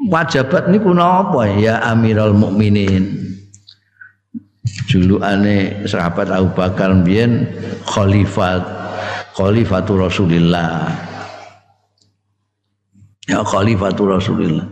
[0.09, 3.37] Wajabat niku napa ya Amirul Mukminin?
[4.63, 7.51] Julukane sahabat Abu Bakar mbiyen
[7.83, 8.63] khalifat
[9.35, 10.87] khalifatul Rasulillah.
[13.27, 14.67] Ya khalifatul Rasulillah.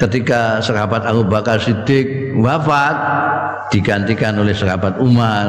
[0.00, 2.96] Ketika sahabat Abu Bakar Siddiq wafat
[3.72, 5.48] digantikan oleh sahabat Umar.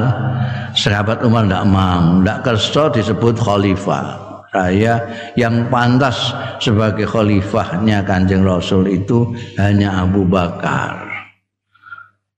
[0.72, 4.32] Sahabat Umar tidak mau, tidak kerso disebut khalifah.
[4.52, 5.00] Saya
[5.36, 11.11] yang pantas sebagai khalifahnya Kanjeng Rasul itu hanya Abu Bakar.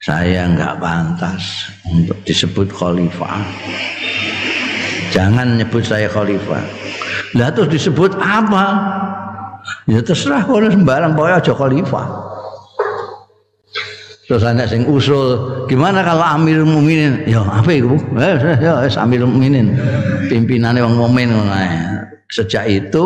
[0.04, 3.40] Saya enggak pantas untuk disebut khalifah.
[5.16, 6.60] Jangan nyebut saya khalifah.
[7.40, 8.66] Lah terus disebut apa?
[9.88, 12.08] ya terserah kono sembarang pokoke aja khalifah
[14.24, 19.28] terus anak sing usul gimana kalau Amirul Mukminin ya apa itu eh, ya ya Amirul
[19.28, 19.76] Mukminin
[20.32, 21.30] pimpinannya wong mukmin
[22.32, 23.06] sejak itu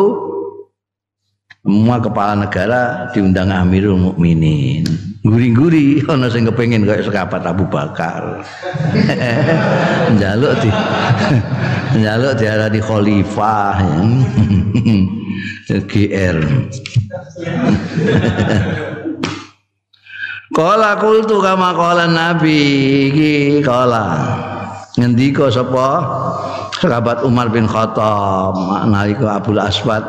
[1.66, 4.86] semua kepala negara diundang Amirul Mukminin.
[5.26, 8.46] Guri-guri ana sing kepengin kayak sekapat Abu Bakar.
[10.14, 10.70] Njaluk di
[12.00, 13.76] njaluk diarani khalifah
[15.68, 16.38] GR
[20.48, 22.62] Kala kultu kama kala Nabi.
[23.12, 24.06] Iki kala
[24.96, 25.88] ngendika sapa
[26.78, 28.54] sahabat Umar bin Khattab
[28.86, 30.02] nalika Abdul Aswad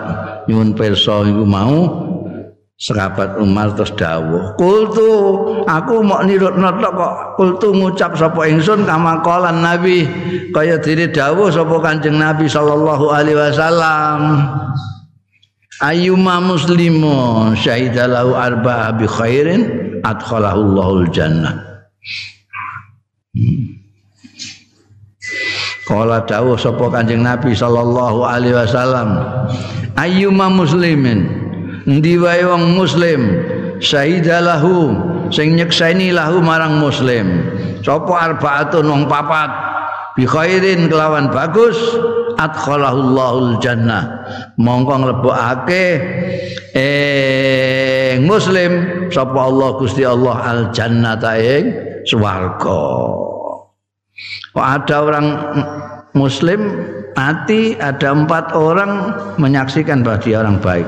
[0.45, 1.77] nyuwun pirsa iku mau
[2.79, 5.10] sahabat Umar terus dawuh kultu
[5.65, 10.05] aku mau nirutno tok kok kultu ngucap sapa ingsun kama kala Nabi
[10.53, 14.21] kaya dene dawuh sapa Kanjeng Nabi sallallahu alaihi wasallam.
[15.79, 19.62] Ayyuma muslimu syahidalahu arba'a bi khairin
[20.03, 21.55] adkhalahu Allahul jannah
[25.89, 29.25] Kala dawuh sapa Kanjeng Nabi sallallahu alaihi wasallam
[29.97, 31.25] ayyuma muslimin?
[31.89, 33.41] Endi wae wong muslim?
[33.82, 34.93] Syahidalahu
[35.34, 37.41] sing nyekseni lahu marang muslim.
[37.82, 38.86] Sapa arbaatun?
[38.86, 39.49] Wong papat.
[40.13, 40.93] Bi khairin.
[40.93, 41.82] Kelawan bagus.
[42.38, 44.30] Adkhalahul jannah.
[44.62, 45.86] Mongko nglebokake
[46.78, 48.71] eh muslim
[49.10, 51.65] sapa Allah Gusti Allah al jannata ing
[52.06, 52.80] swarga
[54.55, 55.27] kok ada orang
[56.15, 56.60] muslim
[57.13, 60.88] mati ada empat orang menyaksikan bahwa dia orang baik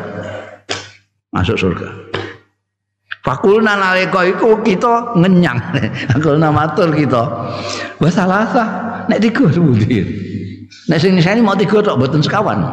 [1.35, 2.11] masuk surga
[3.21, 5.61] Fakulna nalika iku kita ngenyang.
[6.17, 7.21] Fakulna matur kita.
[8.01, 8.65] Wa salasa
[9.05, 10.05] nek tiga sebutin.
[10.89, 12.65] Nek sing nisani mau tiga tok mboten sekawan.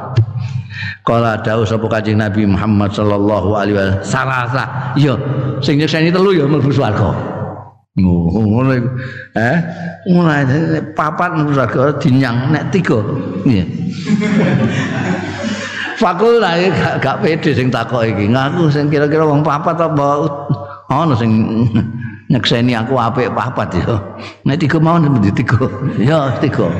[1.04, 4.64] Kala dawuh sapa Kanjeng Nabi Muhammad sallallahu alaihi wasallam, salasa.
[4.96, 5.14] Iya,
[5.60, 7.12] sing nisani telu ya mlebu swarga.
[7.98, 8.90] Ngono iku.
[9.34, 9.56] Eh,
[10.10, 10.46] mulai
[10.94, 13.02] papat swarga dinyang nek tiga.
[13.44, 13.64] Iya.
[15.98, 18.30] Fakul lah gak, gak pede sing takok iki.
[18.30, 20.30] Ngaku sing kira-kira wong papat apa
[20.86, 21.30] ana sing
[22.30, 23.98] nyekseni aku apik papat ya.
[24.46, 25.66] Nek tiga mau ndi tiga.
[25.98, 26.70] Ya tiga.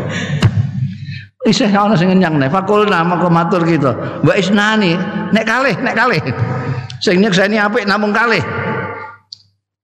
[1.46, 4.22] Isih ana sing ngenyang nek fakulna moko matur kita.
[4.22, 4.94] Mbak Isnani,
[5.34, 6.22] nek kalih, nek kalih.
[7.02, 8.42] Sing nyekseni apik namung kalih.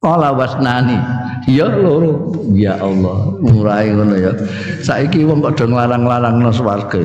[0.04, 1.00] Kala wasnani.
[1.48, 2.36] Ya loro.
[2.52, 4.36] Ya Allah, murai ngono ya.
[4.84, 7.00] Saiki wong do nglarang-larangno swarga.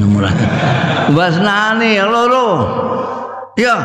[0.00, 0.32] Murai.
[1.12, 2.48] Wasnani loro.
[3.60, 3.76] Ya.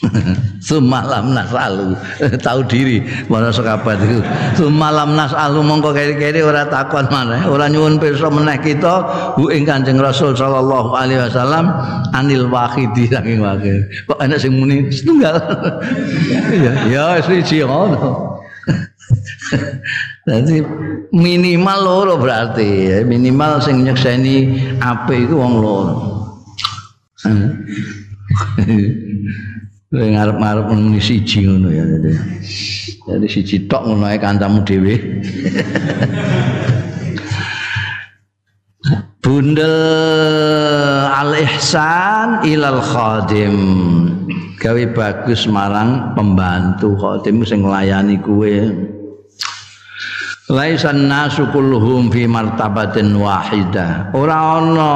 [0.68, 1.96] Semalam nasalu
[2.44, 3.00] tahu diri
[3.32, 4.20] mana sekabat itu.
[4.60, 9.00] Semalam nasalu mongko keri-keri ora takon mana, ora nyuwun pirsa meneh kita
[9.40, 11.72] bu Kanjeng Rasul sallallahu alaihi wasallam
[12.12, 13.80] anil wahidi saking wakil.
[14.12, 15.40] Kok enak sing muni setunggal.
[16.64, 18.36] ya ya siji ngono.
[20.28, 20.60] Jadi
[21.16, 25.96] minimal loro berarti minimal sing nyekseni ape iku wong loro.
[29.88, 31.80] Kowe ngarep-ngarep muni siji ngono ya.
[33.08, 34.94] Jadi, siji tok ngono ae kancamu dhewe.
[39.24, 39.72] Bundel
[41.08, 43.56] al ihsan ilal khadim.
[44.60, 48.68] Gawe bagus marang pembantu khadim sing nglayani kuwe.
[50.52, 54.12] Laisan nasu kulluhum fi martabatin wahidah.
[54.12, 54.92] Ora ana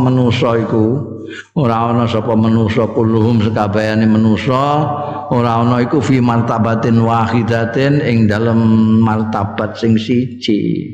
[0.00, 1.19] manusa iku
[1.56, 4.86] ora ana sapa manusa kulluhum sekabehane manusa
[5.30, 8.58] ora ana iku fi martabatin wahidatin ing dalem
[9.02, 10.88] martabat sing siji.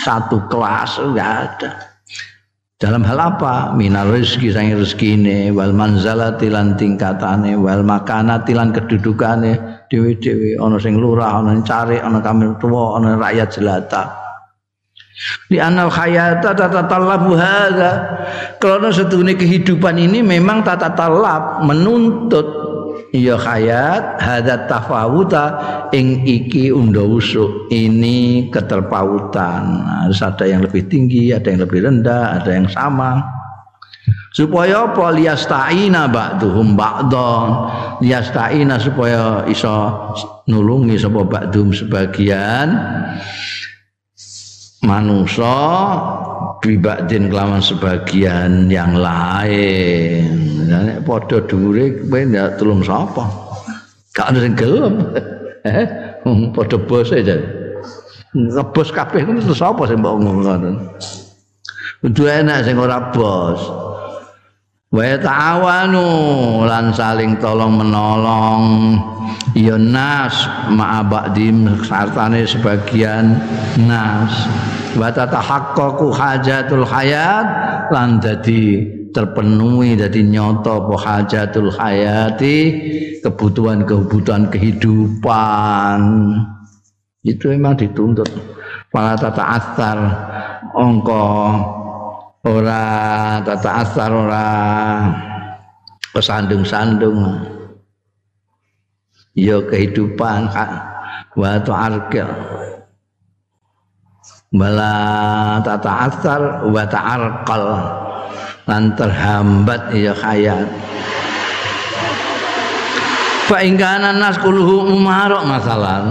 [0.00, 1.70] Satu kelas enggak ada.
[2.80, 3.76] Dalam hal apa?
[3.76, 10.96] Minal rezeki sang rezekine wal manzalati lan tingkatane wal makanati lan kedudukane dhewe-dhewe ana sing
[10.96, 14.19] lurah ana sing cari ana kamil tuwa ana rakyat jelata
[15.50, 17.92] Di anal hayata tata talabu hadza.
[18.56, 22.46] Karena sedunia kehidupan ini memang tata talab menuntut
[23.12, 25.44] ya hayat hadza tafawuta
[25.92, 29.84] ing iki unda usuk ini keterpautan.
[30.06, 33.40] Harus ada yang lebih tinggi, ada yang lebih rendah, ada yang sama.
[34.30, 37.46] supaya apa liyasta'ina ba'duhum ba'don
[37.98, 39.74] liyasta'ina supaya iso
[40.46, 42.78] nulungi sapa ba'dum sebagian
[44.84, 45.56] manusia
[46.60, 50.28] bibakdin kelawan sebagian yang lain.
[50.70, 53.26] Nek padha dhuwure kowe ndak tulung sapa?
[54.16, 54.96] Gak ada sing gelem.
[55.60, 55.84] Eh
[56.56, 57.36] padha bos aja
[58.32, 60.78] ngebos kabeh itu sapa sing mbok ngomong
[62.00, 63.60] Kudu enak sing ora bos.
[64.88, 66.08] Wa ta'awanu
[66.64, 68.96] lan saling tolong menolong.
[69.52, 73.36] Ya nas ma'abdim sartane sebagian
[73.84, 74.32] nas
[74.98, 77.46] wa tatahaqqaqu hajatul hayat
[77.94, 82.56] lan dadi terpenuhi dadi nyoto apa hajatul hayati
[83.20, 86.00] kebutuhan-kebutuhan kehidupan.
[87.20, 88.30] Itu memang dituntut.
[88.90, 89.98] Para tata asar
[90.74, 91.26] ongko
[92.42, 94.48] ora tata asar ora
[96.10, 97.46] kesandung-sandung.
[99.38, 100.50] Ya kehidupan
[101.38, 102.26] wa ta'arqil
[104.50, 107.64] bala tata asar wa ta'arqal
[108.66, 110.66] lan terhambat ya hayat
[113.46, 116.02] fa ingkana nas kuluhu umarok masalah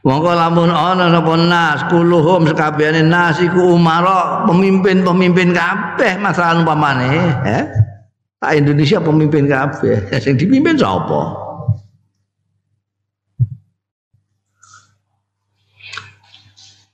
[0.00, 7.68] Mongko lamun ana napa nas kuluhum sekabehane nas iku umara pemimpin-pemimpin kabeh masalah umpamane, eh?
[8.40, 10.08] Tak Indonesia pemimpin kabeh.
[10.24, 11.49] Sing dipimpin sapa?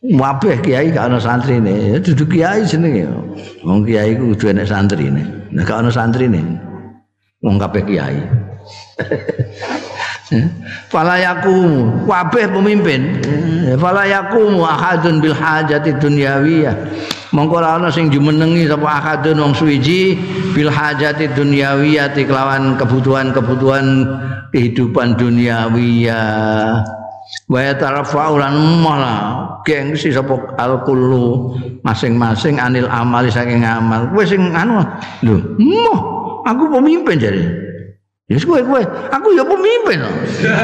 [0.07, 3.11] Wabeh kiai gak ana santrine, duduk kiai jenenge.
[3.67, 5.51] Wong kiai ku kudu enek santrine.
[5.51, 6.43] Nek gak ana santrine,
[7.43, 8.23] wong kabeh kiai.
[10.91, 13.23] fala yakumu kabeh pemimpin
[13.79, 16.75] fala yakumu ahadun bil hajati dunyawiyah
[17.31, 20.19] mongko ana sing jumenengi sapa ahadun wong suwiji
[20.51, 23.87] bil hajati dunyawiyah kelawan kebutuhan-kebutuhan
[24.51, 26.83] kehidupan duniawiyah
[27.51, 29.19] wa yatarafa'u lan malah
[29.67, 34.83] gengsi sapa al kullu masing-masing anil amali saking amal kowe sing anu
[35.27, 36.01] lho moh
[36.47, 37.45] aku pemimpin jadi
[38.27, 38.83] Ya kowe kowe,
[39.15, 40.03] aku ya pemimpin.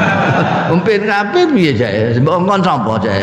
[0.67, 2.19] pemimpin kabeh piye jae?
[2.19, 3.23] Mbok ngkon sapa jae?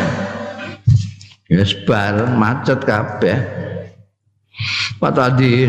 [1.52, 3.36] Ya sebar macet kabeh.
[5.00, 5.68] Pak tadi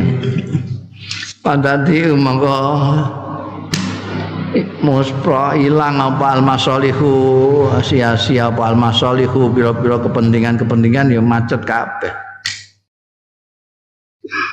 [1.42, 2.54] Pak tadi monggo
[4.80, 7.12] muspro ilang apa almasolihu?
[7.80, 9.52] Sia-sia apa almasolihu?
[9.52, 12.30] Biro-biro kepentingan-kepentingan ya macet kabeh.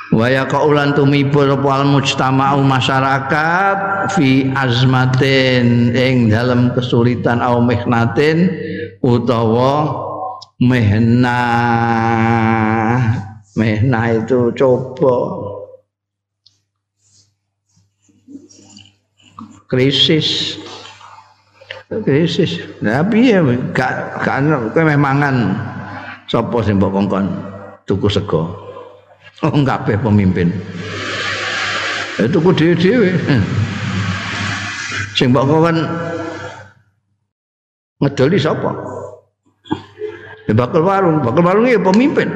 [0.08, 8.50] Waya kaulan tumipul wal mujtama'u masyarakat fi azmatin ing dalam kesulitan au mihnatin
[9.04, 9.92] utawa
[10.58, 11.42] mehna
[13.54, 15.14] mehna itu coba
[19.68, 20.58] krisis
[22.02, 23.44] krisis tapi ya
[23.76, 24.38] gak gak
[24.72, 25.56] kowe mangan
[26.28, 27.24] sapa sing mbok kongkon
[27.88, 28.68] tuku sego
[29.38, 30.50] Wong kabeh pemimpin.
[32.18, 33.14] Itu ku dhewe-dhewe.
[35.14, 35.78] Sing mbok kan
[38.02, 38.74] ngedoli sapa?
[40.50, 42.26] Ya bakal warung, bakal warung pemimpin.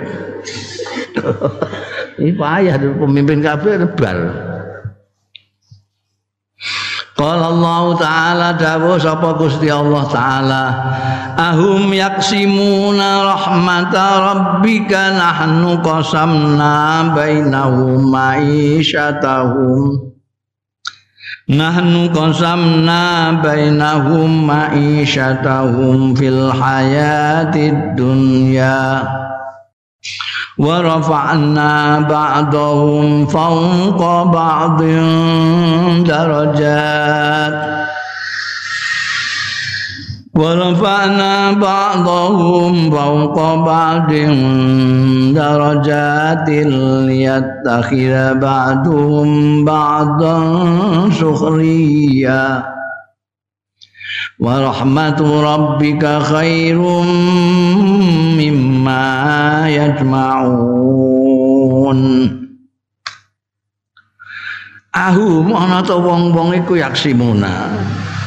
[2.23, 4.19] Ini payah pemimpin kabeh bar.
[7.23, 10.65] Qala Allah taala dawuh sapa Gusti Allah taala
[11.39, 20.11] ahum yaksimuna rahmata rabbika nahnu qasamna bainahum ma'isyatahum
[21.47, 28.99] Nahnu qasamna bainahum ma'isyatahum fil hayatid dunya
[30.59, 34.83] ورفعنا بعضهم فوق بعض
[36.05, 37.55] درجات.
[40.35, 44.13] ورفعنا بعضهم فوق بعض
[45.35, 46.49] درجات.
[47.09, 50.41] ليتخذ بعضهم بعضا
[51.21, 52.82] سخريا.
[54.42, 56.78] ورحمة ربك خير
[58.38, 59.06] مما
[59.70, 61.18] يجمعون
[64.98, 67.70] Ahum ana ta wong-wong iku yaksimuna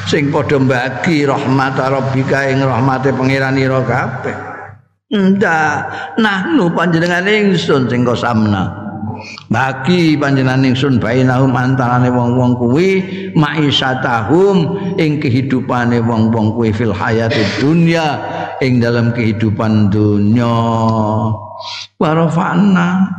[0.07, 4.39] sing padha mbagi rahmat rabbika ing rahmate pangeran ira kabeh
[5.11, 5.91] ndak
[6.23, 8.84] nahnu panjenengan ingsun sing kosamna
[9.52, 12.90] Bagi panjenengan ingsun bainahum antarane wong-wong kuwi
[13.36, 14.58] ma'isyatahum
[15.00, 18.20] ing kehidupane wong-wong kuwi fil hayati dunya
[18.64, 20.56] ing dalam kehidupan dunya.
[22.00, 23.10] Warafana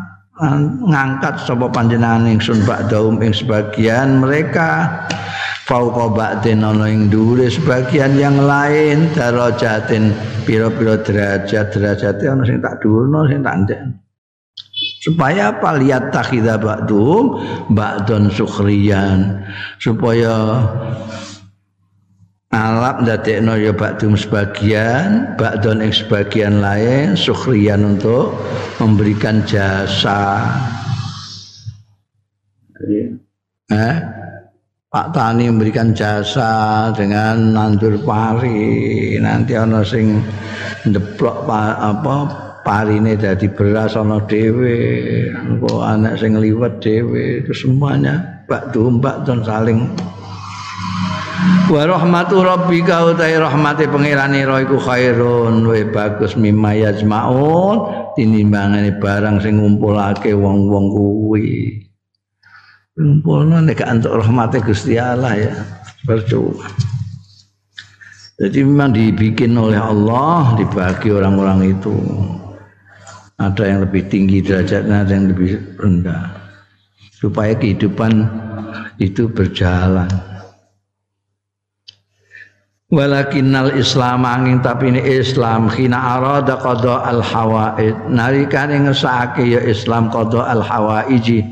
[0.84, 5.02] ngangkat sapa panjenengan ingsun ba'dahum ing sebagian mereka.
[5.66, 10.14] Fauqa ba'din ana ing dhuwure sebagian yang lain darajatin
[10.46, 14.05] pira-pira derajat derajat ana sing tak dhuwurno sing tak ndek
[15.00, 15.80] supaya apa?
[15.80, 17.40] Lihat takhidha ba'dum
[17.72, 19.40] ba'dun sukhriyan.
[19.80, 20.62] Supaya
[22.52, 28.36] alap ndadekno ya ba'dum sebagian ba'dun ing sebagian lain sukhriyan untuk
[28.78, 30.44] memberikan jasa.
[33.72, 33.96] Eh
[34.86, 39.18] Pak Tani memberikan jasa dengan nandur pari.
[39.20, 40.24] Nanti ana sing
[40.88, 44.74] ndeplok apa parine dadi beras ana dhewe
[45.30, 49.86] engko anak sing liwet dhewe itu semuanya bak dombak dan saling
[51.70, 59.38] wa rahmatu rabbika utai rahmati pangerane ro iku khairun wa bagus mimma yajmaun tinimbangane barang
[59.38, 61.86] sing ngumpulake wong-wong kuwi
[62.96, 65.52] Ngumpulno nek antuk rahmate Gusti Allah ya.
[66.08, 66.64] Percuma.
[68.40, 71.92] Jadi memang dibikin oleh Allah dibagi orang-orang itu.
[73.36, 76.24] Ada yang lebih tinggi derajatnya, ada yang lebih rendah.
[77.16, 78.24] Supaya kehidupan
[78.96, 80.08] itu berjalan.
[82.86, 85.66] Walakinnal Islam angin tapi ini Islam.
[85.66, 91.42] Khina arada qada al hawaid narikane ngesake ya Islam qada al hawaiji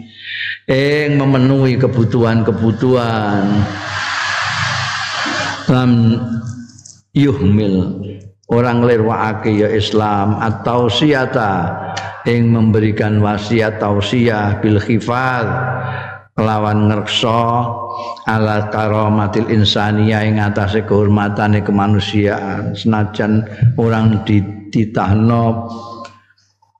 [0.70, 3.44] ing memenuhi kebutuhan-kebutuhan.
[5.74, 5.90] Lam
[7.18, 7.98] yuhmil
[8.54, 11.74] orang lirwaake ya Islam atau siata
[12.30, 15.44] ing memberikan wasiat tausiah bil khifal
[16.38, 17.66] lawan ngerso
[18.30, 23.42] ala karomatil insaniyah ing atase kehormatane kemanusiaan senajan
[23.74, 25.66] orang dititahno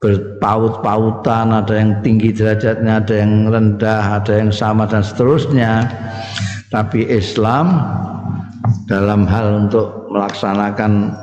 [0.04, 5.88] berpaut-pautan, ada yang tinggi derajatnya, ada yang rendah, ada yang sama dan seterusnya.
[6.68, 7.72] Tapi Islam
[8.84, 11.16] dalam hal untuk melaksanakan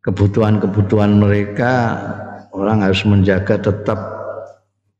[0.00, 1.96] kebutuhan-kebutuhan mereka
[2.56, 3.98] orang harus menjaga tetap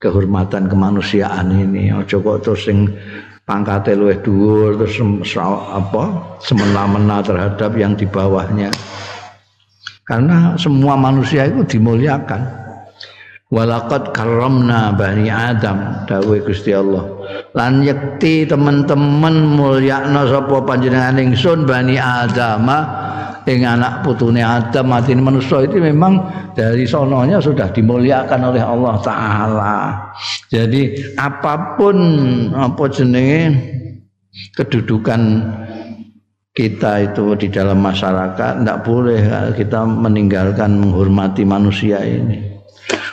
[0.01, 1.92] kehormatan kemanusiaan ini.
[1.92, 2.88] Ojo kok terus sing
[3.44, 5.01] pangkate luwih dhuwur terus
[5.36, 6.03] apa
[6.40, 8.72] semena-mena terhadap yang di bawahnya.
[10.05, 12.59] Karena semua manusia itu dimuliakan.
[13.51, 17.03] Walakad karamna bani Adam dawuh Gusti Allah.
[17.51, 22.62] Lan yekti teman-teman mulyakna sapa panjenengan ingsun bani Adam
[23.49, 26.20] ing anak putune Adam mati manusia itu memang
[26.53, 29.76] dari sononya sudah dimuliakan oleh Allah taala.
[30.53, 31.97] Jadi apapun
[32.53, 33.41] apa jenenge
[34.57, 35.20] kedudukan
[36.53, 42.51] kita itu di dalam masyarakat tidak boleh kita meninggalkan menghormati manusia ini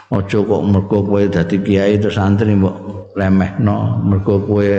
[0.08, 4.72] Ojo kok mergo kowe dadi kiai terus santri mbok remehno, mergo kowe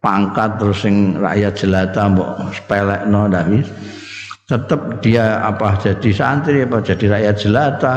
[0.00, 3.44] pangkat terus sing rakyat jelata mbok sepelekno ndak
[4.48, 7.94] tetap dia apa jadi santri apa jadi rakyat jelata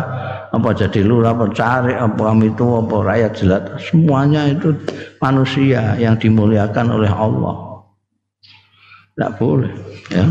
[0.51, 3.73] apa jadi lurah apa cari apa itu apa rakyat jelata.
[3.79, 4.75] Semuanya itu
[5.23, 7.87] manusia yang dimuliakan oleh Allah.
[9.15, 9.71] Tidak boleh
[10.11, 10.27] ya.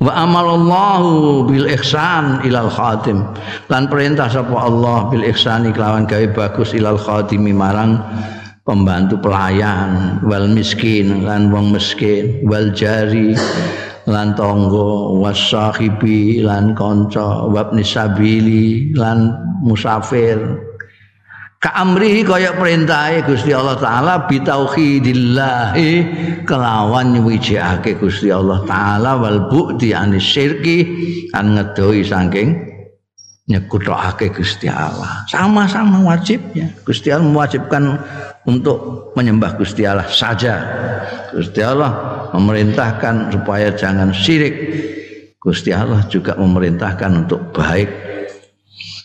[0.00, 3.20] Wa amalallahu bil ihsan ilal khatim.
[3.68, 8.00] Lan perintah sapa Allah bil ihsan kelawan gawe bagus ilal khatimi marang
[8.64, 13.36] pembantu pelayan wal miskin lan wong miskin wal jari
[14.10, 19.30] lan tangga wasahibi lan kanca wabni sabili lan
[19.62, 20.36] musafir
[21.60, 25.76] Kaamrihi kaya perintahe Gusti Allah taala bi tauhidillah
[26.48, 30.88] kelawan nyuwijake Gusti Allah taala wal bu'di anis syirki
[31.28, 32.56] kan ngedoi saking
[33.44, 35.28] nyekutake Gusti Allah.
[35.28, 36.72] Sama-sama wajibnya.
[36.86, 37.98] Gusti Allah mewajibkan
[38.48, 40.54] untuk menyembah Gusti Allah saja.
[41.34, 41.92] Gusti Allah
[42.32, 44.54] memerintahkan supaya jangan syirik.
[45.40, 47.88] Gusti Allah juga memerintahkan untuk baik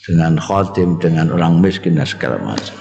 [0.07, 2.75] dengan khotim, dengan orang miskin dan segala macam.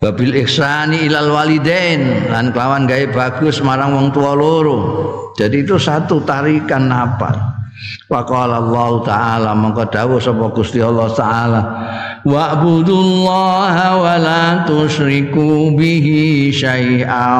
[0.00, 4.78] Babil ihsani ilal walidain lan kelawan gawe bagus marang wong tua loro.
[5.36, 7.36] Jadi itu satu tarikan nafas.
[8.08, 11.60] Wa qala Allah taala mongko dawuh sapa Gusti Allah taala
[12.24, 16.06] واعبدوا الله ولا تشركوا به
[16.54, 17.38] شيئا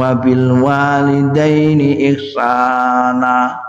[0.00, 1.80] وبالوالدين
[2.14, 3.62] إحسانا.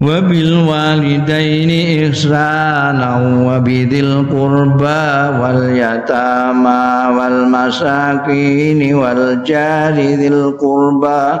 [0.00, 1.70] وبالوالدين
[2.06, 3.10] إحسانا
[3.46, 5.06] وبذي القربى
[5.40, 6.86] واليتامى
[7.18, 11.40] والمساكين والجار ذي القربى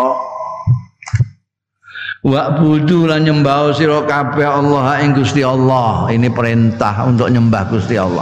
[2.21, 6.05] Wa'budu lan nyembah sira kabeh Allah ing Gusti Allah.
[6.05, 8.21] Ini perintah untuk nyembah Gusti Allah.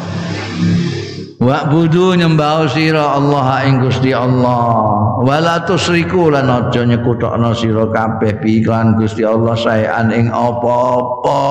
[1.43, 5.20] Wa'budu nyembah sira Allah ing Gusti Allah.
[5.20, 8.64] Wala tusriku lan aja nyekutokno sira kabeh bi
[8.95, 11.43] Gusti Allah saean ing apa-apa.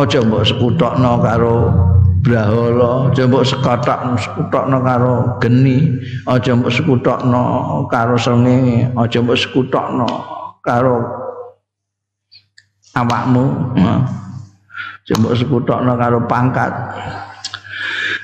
[0.00, 1.76] Aja mbok sekutokno karo
[2.24, 7.44] brahala, aja mbok sekotok sekutokno karo geni, aja mbok sekutokno
[7.92, 10.35] karo srengenge, aja mbok sekutokno
[10.66, 11.06] karo
[12.98, 13.70] awakmu
[15.06, 16.74] coba sekutokno karo pangkat.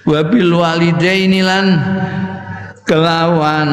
[0.03, 1.79] Wabil walidaini lan
[2.83, 3.71] kelawan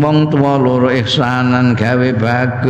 [0.00, 2.64] wong tuwa loro ihsanan gawe bagus.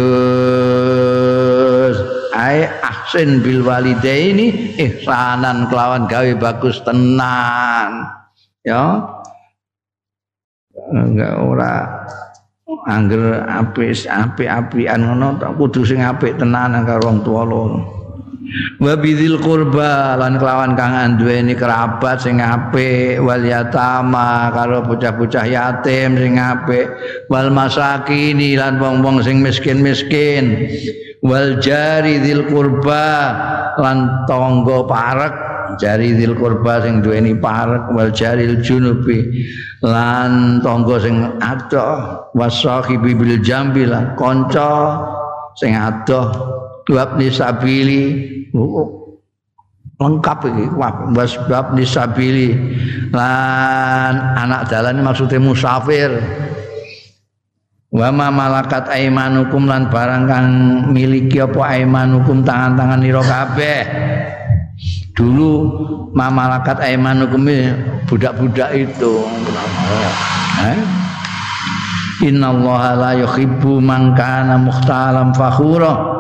[2.34, 8.10] Ae ahsin bil walidaini ihsanan kelawan gawe bagus tenan.
[8.66, 9.06] Ya.
[10.90, 12.06] Enggak ora
[12.85, 17.81] angger apik apik-apikan ngono kudu sing apik tenanan karo wong tuwa loro
[18.79, 26.14] wa bidzil qurba lan kelawan kang anduweni kerabat sing apik wal yatama karo bocah-bocah yatim
[26.14, 26.87] sing apik
[27.33, 30.70] wal masakin lan wong-wong sing miskin-miskin
[31.27, 33.09] wal jari dzil qurba
[33.81, 35.35] lan tangga parek
[35.77, 39.47] jari dzil qurba sing duweni parek wal jaril junubi.
[39.85, 45.01] Lan tangga sing adoh wasahibi bil jambi lan kanca
[45.57, 46.33] sing adoh
[46.89, 48.05] wabni sabili.
[49.97, 50.64] Lengkap iki
[51.16, 52.53] wasbab nisabili
[53.16, 56.12] lan anak dalan maksudnya musafir.
[57.97, 60.49] Wa ma malakat aimanukum lan barang kang
[60.93, 63.83] miliki apa aimanukum tangan-tangan ira kabeh
[65.16, 65.53] dulu
[66.12, 69.24] mamalakat aiman hukumnya budak-budak itu.
[70.61, 70.81] Eh?
[72.29, 76.16] Inna Allah la yuhibbu man kana mukhtalam fakhura.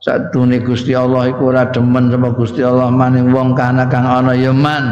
[0.00, 4.54] Satune Gusti Allah iku ora demen sama Gusti Allah maning wong kana kang ana ya
[4.54, 4.86] man.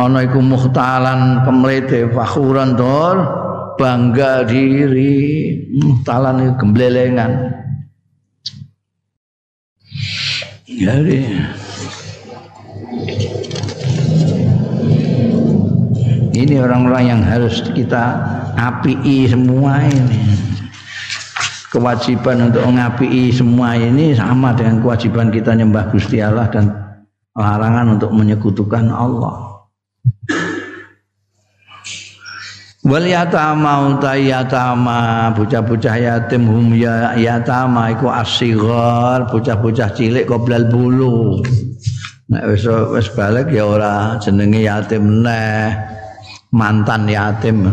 [0.00, 3.16] Ana iku mukhtalan kemlete fakhuran dor
[3.76, 5.52] bangga diri.
[5.78, 7.32] Mukhtalan gemblelengan.
[10.66, 11.20] Jadi
[16.36, 18.16] Ini orang-orang yang harus kita
[18.56, 20.20] api semua ini.
[21.68, 26.72] Kewajiban untuk mengapi semua ini sama dengan kewajiban kita nyembah Gusti Allah dan
[27.36, 29.60] larangan untuk menyekutukan Allah.
[32.86, 41.42] Wal yatama utai yatama bocah-bocah yatim hum ya yatama iku asighar bocah-bocah cilik qoblal bulu.
[42.26, 45.96] Nek wis wis balik ya ora jenenge yatim neh.
[46.56, 47.58] mantan yatim.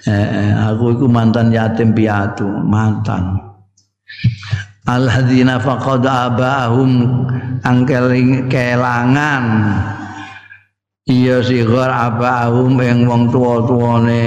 [0.00, 3.36] Eh, aku itu mantan yatim piatu, mantan.
[4.88, 7.28] Alladzina faqad abahum
[7.60, 8.08] angkel
[8.48, 9.44] kelangan
[11.04, 14.24] iya sigar abahum ing wong tuwa-tuwane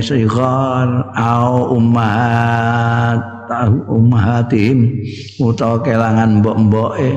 [0.00, 3.35] sigar au ummahat
[3.88, 5.02] ummahatim
[5.40, 7.10] utawa kelangan mbok-mboke.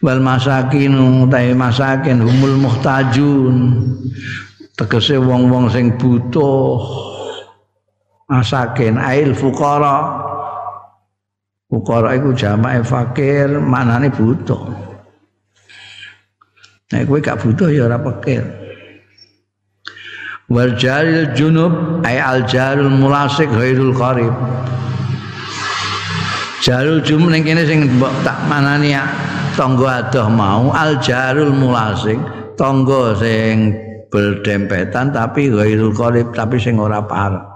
[0.00, 0.96] Wal masakin
[1.26, 3.56] utahe masakin humul muhtajun.
[4.78, 6.80] Tegese wong-wong sing butuh
[8.30, 10.24] masakin ail fuqara.
[11.68, 14.62] Fuqara iku jamae fakir manane butuh.
[16.90, 18.69] Nek kowe gak butuh ya ora fakir
[20.50, 24.34] wal jaril junub ay al jarul mulasik ghairul qarib.
[26.60, 27.86] Jarul junub ning kene sing
[28.26, 28.98] tak manani
[29.54, 32.18] tangga adoh mau al jarul mulasik
[32.58, 33.78] tangga sing
[34.10, 37.46] berdempetan tapi ghairul qarib tapi sing ora parek.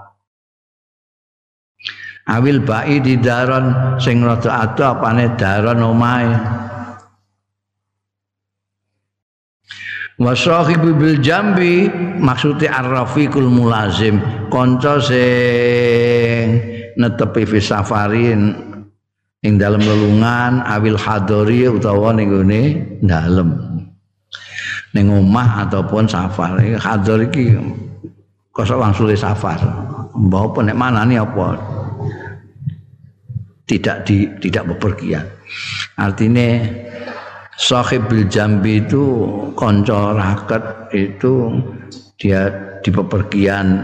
[2.25, 6.33] Awil bai di daron sing rada adoh apane daron omahe
[10.15, 16.63] wasahibu bil jambi maksudnya arrafiqul mulazim kanca sing
[16.95, 18.55] netepi fi safarin
[19.45, 22.61] ing dalam lelungan awil hadori utawa ning gone
[23.05, 23.53] dalem.
[24.97, 26.57] Ning omah ataupun safar.
[26.81, 27.53] Hador iki
[28.49, 29.61] kosok langsung safar.
[30.15, 31.59] Mbah apa nek manani apa?
[33.67, 35.25] Tidak di tidak bepergian.
[35.99, 36.63] Artinya
[37.55, 39.03] sahibul jambi itu
[39.55, 41.55] konco raket itu
[42.19, 42.51] dia
[42.83, 43.81] di pepergian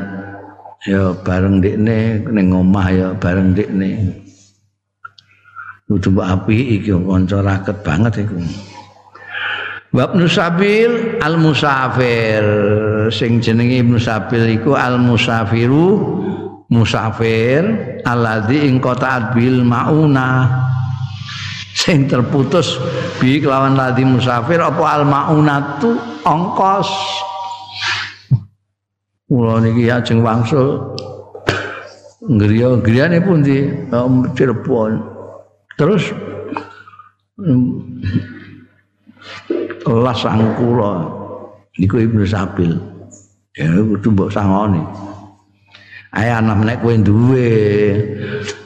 [0.87, 4.21] ya bareng dekne ning omah ya bareng dekne
[5.91, 8.39] kudu api iki kanca raket banget iku.
[9.91, 12.39] Bab Nusabil al musafir
[13.11, 15.99] sing jenenge Ibnu Sabil iku al musafiru
[16.71, 17.59] musafir
[18.07, 20.47] alladzi ing kota bil mauna
[21.81, 22.77] sing terputus
[23.17, 26.89] bi kelawan ladzi musafir apa al maunatu ongkos
[29.31, 30.91] Mula niki ajeng wangsul
[32.35, 33.63] griya griyane pundi
[34.35, 34.99] Cirebon.
[35.79, 36.11] Terus
[39.87, 41.07] kelas sangkula
[41.79, 42.75] niku Ibnu Sabil.
[43.55, 44.83] Ya kudu mbok sangoni.
[46.11, 47.47] Ae anak nek kowe duwe.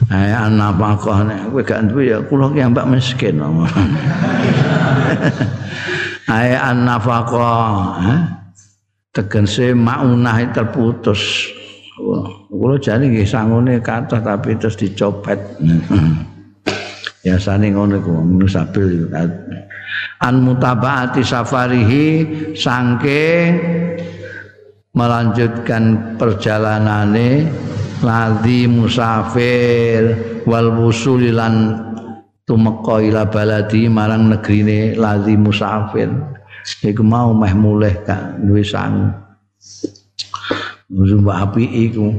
[0.05, 3.41] Ae anak apa nek kowe gak duwe ya kula ki mbak miskin.
[6.29, 7.19] Ae anak apa
[9.09, 11.49] tegense maunah terputus.
[12.51, 15.39] Kulo jane nggih sangone kathah tapi terus dicopet.
[17.25, 19.09] Biasane ngono iku musabil
[20.21, 22.07] an mutabaati safarihi
[22.55, 23.51] sangke
[24.95, 27.49] melanjutkan perjalanane
[28.05, 30.13] ladhi musafir
[30.45, 31.81] wal wusulilan
[32.45, 36.13] tumeka ila baladi marang negrine ladhi musafir.
[36.65, 39.13] Iku mau meh mulih gak duwe sang
[40.89, 42.09] Zumba api iku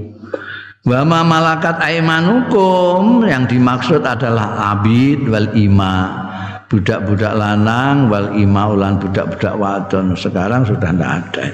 [0.87, 6.23] Wa ma malakat aimanukum yang dimaksud adalah abid wal ima.
[6.71, 10.15] Budak-budak lanang wal ima ulan budak-budak wadon.
[10.15, 11.47] Sekarang sudah tidak ada.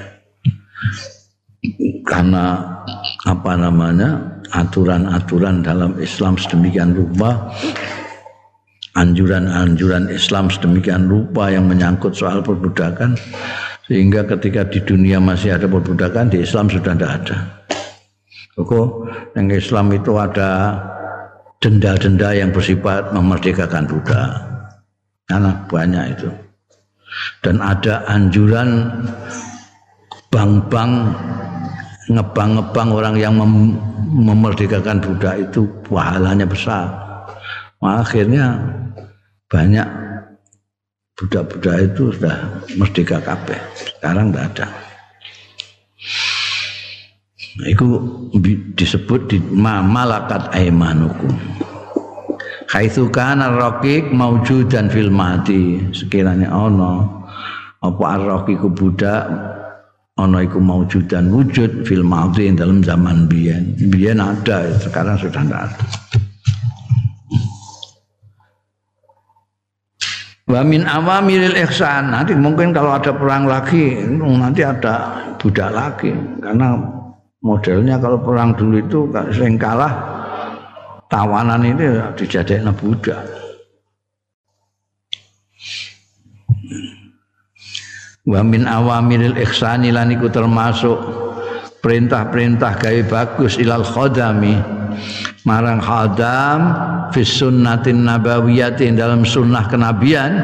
[2.05, 2.72] Karena
[3.23, 4.19] apa namanya
[4.51, 7.55] aturan-aturan dalam Islam sedemikian rupa
[8.93, 13.17] anjuran-anjuran Islam sedemikian rupa yang menyangkut soal perbudakan
[13.87, 17.37] sehingga ketika di dunia masih ada perbudakan di Islam sudah tidak ada.
[18.53, 20.77] Koko yang Islam itu ada
[21.57, 24.29] denda-denda yang bersifat memerdekakan budak.
[25.25, 26.29] Karena banyak itu.
[27.41, 28.93] Dan ada anjuran
[30.29, 30.93] bank-bank
[32.11, 33.79] ngebang-ngebang orang yang mem
[34.13, 36.85] memerdekakan budak itu pahalanya besar.
[37.83, 38.59] Akhirnya
[39.49, 39.87] banyak
[41.17, 42.37] budak-budak itu sudah
[42.77, 43.59] merdeka kabeh.
[43.75, 44.67] Sekarang tidak ada.
[47.53, 47.85] Nah, itu
[48.73, 51.37] disebut di malakat aimanukum.
[52.73, 55.77] Haitsu kana raqiq maujudan fil mati.
[55.93, 57.21] Sekiranya ono
[57.85, 59.29] apa ar-raqiq budak
[60.13, 63.73] ono iku maujudan wujud fil mati dalam zaman biyen.
[63.89, 65.85] Biyen ada, sekarang sudah tidak ada.
[70.43, 72.13] Wa min awamiril ihsan.
[72.13, 76.13] Nanti mungkin kalau ada perang lagi, nanti ada budak lagi.
[76.43, 76.77] Karena
[77.41, 78.99] modelnya kalau perang dulu itu
[79.33, 79.93] sering kalah
[81.09, 83.32] tawanan ini dijadikan budak.
[88.23, 90.95] Wa min awamiril ihsani lan iku termasuk
[91.83, 94.55] perintah-perintah gawe bagus ilal khodami
[95.43, 96.59] marang khadam
[97.11, 100.39] fi sunnatin nabawiyatin dalam sunnah kenabian.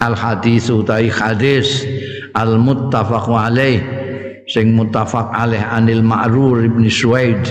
[0.00, 1.84] Al hadis utai hadis
[2.32, 3.82] al muttafaq alaih
[4.48, 7.42] sing muttafaq alaih anil ma'rur ibn suwaid.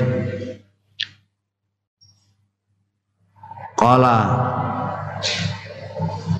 [3.78, 4.18] Qala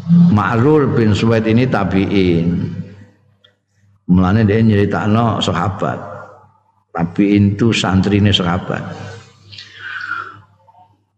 [0.10, 2.48] ma'rur bin suwaid ini tabi'in
[4.10, 6.00] mulane dia nyeritakno sahabat
[6.94, 8.82] tabi'in itu santrine sahabat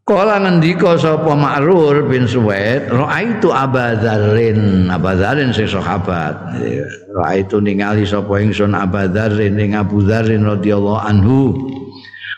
[0.02, 6.58] Kala ngendika sapa Ma'rur bin Suwaid, raaitu Abadzarin, Abadzarin sing sahabat.
[7.16, 11.56] Raaitu ningali sapa ingsun Abadzarin ing Abu Dzarrin radhiyallahu anhu.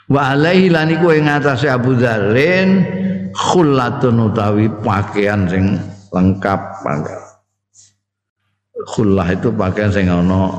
[0.06, 2.86] Wa alaihi lan iku ing atase Abu Dzarrin
[3.32, 5.80] khullatun utawi pakaian sing
[6.14, 6.62] lengkap.
[8.94, 10.54] Khullah itu pakaian sing ana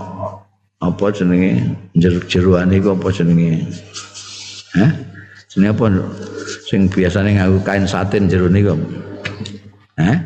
[0.83, 1.63] apa jenenge
[1.97, 3.65] jeruk-jeruan iku apa jenenge?
[4.75, 4.91] Hah?
[5.49, 5.85] Jenenge apa?
[6.65, 8.75] sing biasane nganggo kain satin jero niku.
[10.01, 10.17] Eh?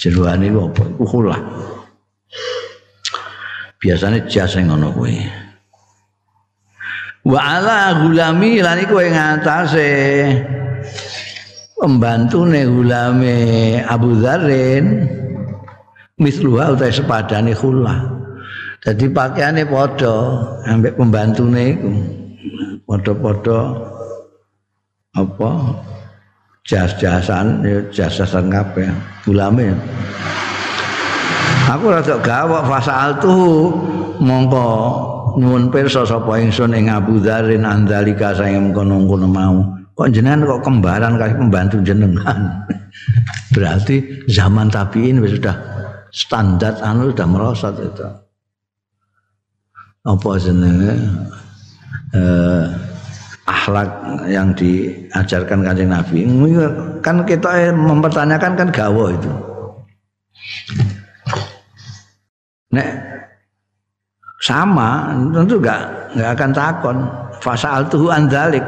[0.00, 0.82] Jeroane iku apa?
[0.96, 1.40] Iku khulah.
[3.78, 5.22] Biasane jas sing ngono kuwi.
[7.28, 9.90] Wa ala gulami lan iku ing atase
[11.78, 13.38] pembantune ulame
[13.86, 15.06] Abu Dzarin
[16.18, 18.18] misluha utai sepadane khullah
[18.78, 20.16] jadi pakaiannya podo
[20.62, 21.92] ambek pembantune iku.
[22.86, 23.60] Podo-podo
[25.18, 25.50] apa?
[26.62, 28.88] Jas-jasan ya jas-jasan kabeh
[29.26, 29.74] ulame.
[31.68, 33.76] Aku rada gawok fasal tuh
[34.22, 34.68] mongko
[35.36, 41.18] nyuwun pirsa sapa ingsun ing Abu Dzarin andalika sing mengkono-kono mau kok jenengan kok kembaran
[41.18, 42.62] kali pembantu jenengan?
[43.54, 45.58] Berarti zaman tabiin sudah
[46.14, 48.06] standar anu sudah merosot itu.
[50.06, 50.94] Apa jenenge?
[52.14, 52.64] Eh,
[53.48, 53.90] akhlak
[54.30, 56.22] yang diajarkan kanjeng Nabi.
[57.02, 59.32] Kan kita mempertanyakan kan gawo itu.
[62.70, 62.88] Nek
[64.38, 65.82] sama tentu enggak
[66.14, 66.98] enggak akan takon.
[67.38, 68.62] Fasal tuh andalik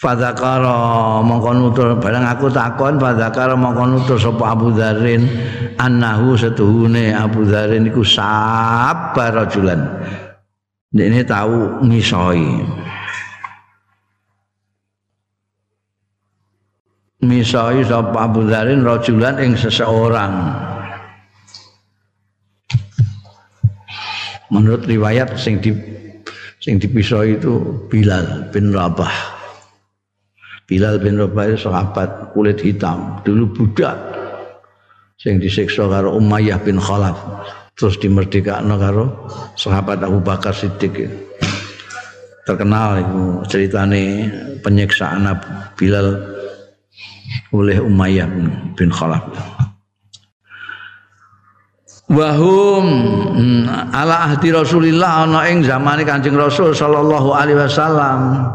[0.00, 5.28] Fadzakara mongko nutur barang aku takon fadzakara mongko nutur sapa Abu Dzarin
[5.76, 9.84] annahu setuhune Abu Dzarin iku sabar rajulan.
[10.96, 12.64] Ini tahu misoi.
[17.20, 20.32] Misoi sapa Abu Dzarin rajulan ing seseorang.
[24.48, 25.76] Menurut riwayat sing di
[26.56, 29.39] sing dipisah itu Bilal bin Rabah.
[30.70, 33.98] Bilal bin Rabah sahabat kulit hitam, dulu budak
[35.18, 37.18] sing disiksa karo Umayyah bin Khalaf
[37.74, 39.10] terus dimerdekakan karo
[39.58, 41.10] sahabat Abu Bakar Siddiq.
[42.46, 44.30] Terkenal itu ceritane
[44.62, 45.26] penyiksaan
[45.74, 46.22] Bilal
[47.50, 48.30] oleh Umayyah
[48.78, 49.26] bin Khalaf.
[52.10, 52.84] Wahum
[53.38, 58.50] hmm, ala ahdi Rasulillah ana ing zamane Kanjeng Rasul sallallahu alaihi wasallam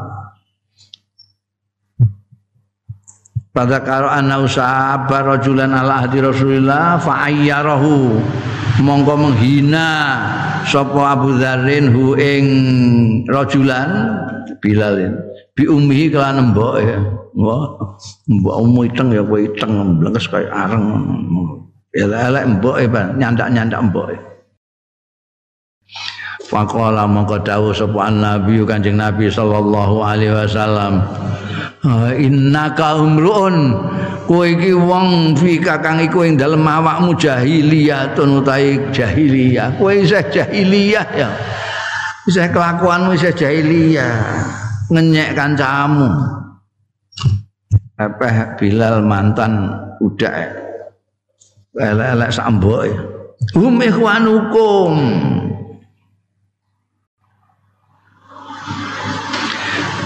[3.56, 8.20] Pada karo ana usahabar rajulan ala ahdi Rasulillah fa ayyarahu
[8.84, 10.20] mongko menghina
[10.68, 12.46] sapa Abu Dzarrin hu ing
[13.32, 14.12] rajulan
[14.60, 15.16] Bilalin
[15.56, 17.00] bi ummihi kelan mboke
[17.40, 17.80] wah
[18.28, 20.84] mbok umu iteng ya kowe iteng blengkes kaya areng.
[21.96, 24.20] Elek mboke ban nyandak-nyandak mboke
[26.44, 31.08] Faqala mongko dawuh sapa Nabi Kanjeng Nabi sallallahu alaihi wasallam
[32.18, 33.78] innaka umruun
[34.26, 39.78] kowe iki wong fi kakang iku ing dalem awakmu jahiliyah tun utahe jahiliyah.
[39.78, 41.30] Kowe isih jahiliyah ya.
[42.26, 44.14] Isih kelakuanmu isih jahiliyah.
[44.90, 46.10] Ngenyek kancamu.
[47.96, 49.72] Apa Bilal mantan
[50.04, 50.66] udah
[51.76, 52.88] elek-elek sambok
[53.56, 54.92] hum ikhwanukum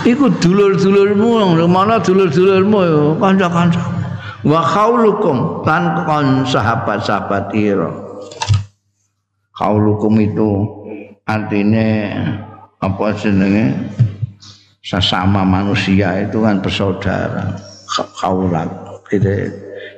[0.09, 3.81] iku dulur-dulurmu mana dulur-dulurmu kanca-kanca
[4.43, 7.91] wa khaulukum lan kon sahabat-sahabat ira.
[9.53, 10.49] Khaulukum itu
[11.27, 11.87] artinya
[12.79, 13.75] apa jenenge?
[14.79, 17.53] Sesama manusia itu kan bersaudara.
[17.89, 18.69] Khaulat
[19.09, 19.49] jadi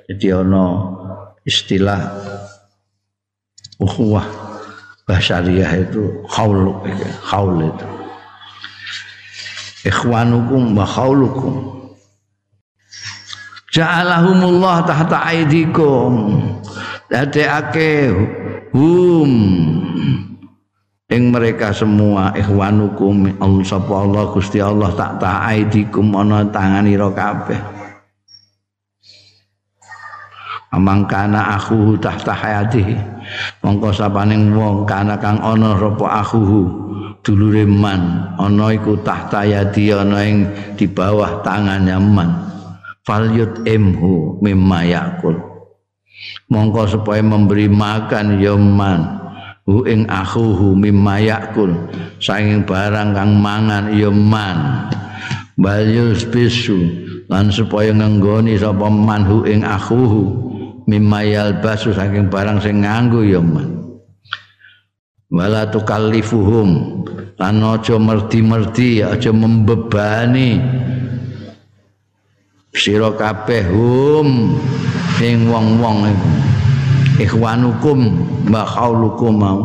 [0.10, 0.96] jadi ono
[1.44, 2.00] istilah
[3.78, 4.26] ukhuwah
[5.06, 7.88] basyariah itu khaul itu
[9.86, 11.54] ikhwanukum wa khaulukum
[13.72, 16.38] ja'alahumullah tahta aidikum
[17.08, 18.12] dadekake
[18.76, 19.32] hum.
[21.12, 27.12] Ing mereka semua ikhwanukum Allah sapa Allah Gusti Allah tak ta aidikum ana tangan ira
[27.12, 27.60] kabeh.
[30.72, 32.96] Amang kana akhuhu tahta hayatihi.
[33.60, 36.64] Mongko sapaning wong kana kang ana rapa akhuhu
[37.22, 42.30] dulure man ana iku tahta yadi ana ing di bawah tangannya man.
[43.02, 45.38] Falyut emhu mimma yakul.
[46.54, 49.22] Mongko supaya memberi makan ya man.
[49.66, 51.74] Hu ing akhuhu mimma yakul.
[52.22, 54.90] Saking barang kang mangan ya man.
[55.58, 57.10] Balyus bisu.
[57.26, 60.50] Lan supaya ngenggoni sapa man hu ing akhuhu.
[60.86, 63.81] Mimma yalbasu saking barang sing nganggo ya man
[65.32, 67.02] wala tukallifuhum.
[67.40, 70.62] Lan aja merdi-merdi aja membebani.
[72.72, 74.56] Sira kabeh hum
[75.20, 76.12] ing wong-wong
[77.18, 78.00] ikhwanukum
[78.52, 79.60] wa khaulukum mau.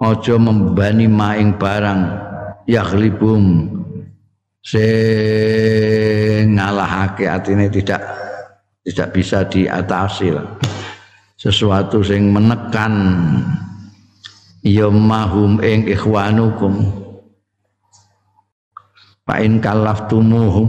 [0.00, 2.00] Aja membebani maing barang
[2.66, 3.68] yakhlibum.
[4.60, 8.04] Sing ngalahake atine tidak
[8.84, 10.36] tidak bisa diatasi
[11.40, 12.92] sesuatu sing menekan
[14.64, 16.84] ya mahum ing ikhwanukum.
[19.24, 20.68] Fa in kallaftumuhum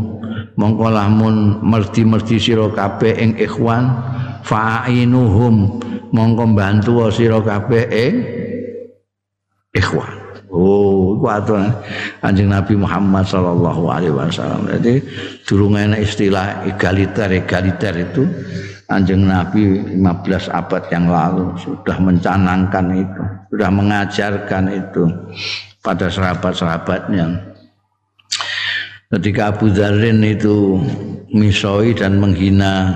[0.56, 3.90] mongko lamun merti-merti sira kabeh ing ikhwan
[4.46, 5.82] fa'inuhum
[6.14, 8.14] mongko bantu sira kabeh ing
[9.74, 10.22] ikhwan.
[10.52, 11.72] Oh, iku aturan
[12.20, 14.68] Kanjeng Nabi Muhammad sallallahu alaihi wasallam.
[14.68, 15.00] Jadi
[15.48, 18.28] durung enak istilah egaliter egaliter itu
[18.92, 25.08] Kanjeng Nabi 15 abad yang lalu sudah mencanangkan itu, sudah mengajarkan itu
[25.80, 27.40] pada sahabat-sahabatnya.
[29.16, 30.76] Ketika Abu Dzarin itu
[31.32, 32.92] misoi dan menghina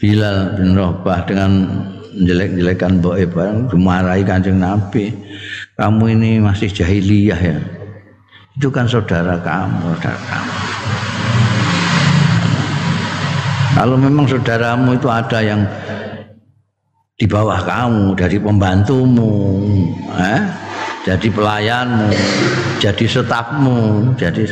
[0.00, 1.68] Bilal bin Rabah dengan
[2.16, 5.12] jelek-jelekan boe barang dimarahi Kanjeng Nabi
[5.76, 7.58] kamu ini masih jahiliyah ya
[8.56, 10.75] itu kan saudara kamu saudara kamu
[13.76, 15.60] kalau memang saudaramu itu ada yang
[17.20, 19.60] di bawah kamu dari pembantumu
[20.16, 20.40] eh?
[21.04, 22.08] jadi pelayanmu
[22.80, 24.48] jadi stafmu jadi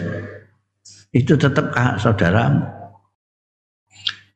[1.16, 2.68] itu tetap saudaramu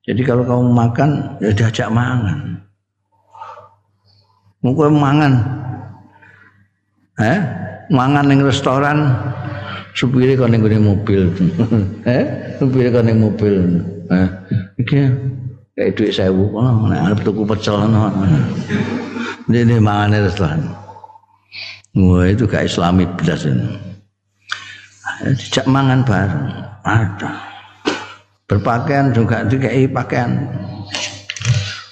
[0.08, 1.10] jadi kalau kamu makan
[1.44, 2.56] ya diajak makan
[4.58, 5.32] Mungkin mangan
[7.22, 7.38] eh
[7.88, 9.12] mangan ning restoran
[9.92, 11.28] supire kon ning mobil.
[12.08, 12.24] Eh?
[12.60, 13.82] Supire kon ning mobil.
[14.08, 14.28] Eh?
[14.80, 14.98] Iki
[15.78, 18.10] kayak duit sewu oh, nek arep tuku pecel no
[19.46, 20.60] ini mangan restoran
[21.94, 23.78] wah itu gak islami belas ini.
[25.18, 26.46] Dijak mangan bareng.
[26.82, 27.30] Ada
[28.48, 30.48] berpakaian juga dikai pakaian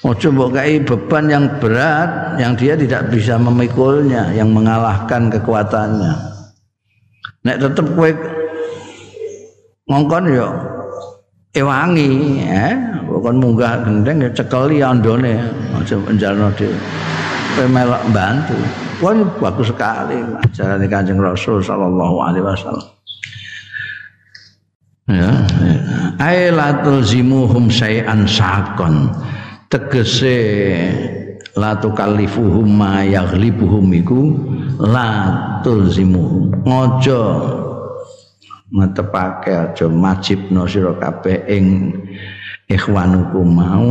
[0.06, 0.54] Ojo mbok
[0.86, 6.14] beban yang berat yang dia tidak bisa memikulnya, yang mengalahkan kekuatannya.
[7.42, 8.10] Nek tetep kowe
[9.90, 10.46] ngongkon yo
[11.58, 12.74] ewangi, eh,
[13.10, 15.42] bukan munggah gendeng ya cekeli andone,
[15.74, 16.78] aja njalno dhewe.
[17.58, 18.54] Kowe melok bantu.
[19.02, 22.88] Wah, bagus sekali ajaran Kanjeng Rasul sallallahu alaihi wasallam.
[25.06, 25.30] Ya,
[25.66, 25.78] ya.
[26.18, 29.10] Ailatul zimuhum syai'an sakon
[29.66, 30.38] tegese
[31.56, 34.22] la tukallifuhum ma yaghlibuhum iku
[34.78, 35.10] la
[35.64, 37.24] tulzimuhum ngojo
[38.70, 41.94] ngetepake aja majibno sira kabeh ing
[42.66, 43.90] ikhwanukum mau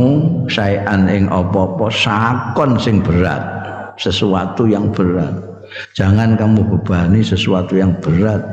[0.52, 3.56] saean ing apa-apa sakon sing berat
[3.96, 5.32] sesuatu yang berat.
[5.96, 8.44] Jangan kamu bebani sesuatu yang berat.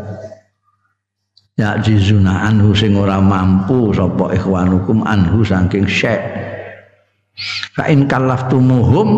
[1.53, 6.25] Ya jizuna anhu sing ora mampu sapa ikhwanukum anhu saking syekh
[7.73, 9.09] Fa in kallaftumuhum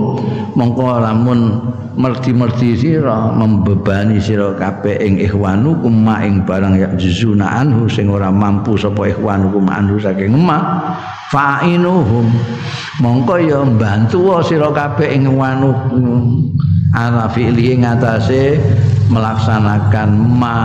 [0.56, 1.60] mongko lamun
[2.00, 8.32] merti-merti sira membebani sira kabeh ing ikhwanukum ma ing barang ya juzuna anhu sing ora
[8.32, 10.80] mampu sapa ikhwanukum anhu saking ma
[11.28, 12.32] fa'inuhum
[13.04, 16.56] mongko ya bantu sira kabeh ing ikhwanukum.
[16.96, 18.56] Ala fi'li ngatasé
[19.12, 20.56] melaksanakan ma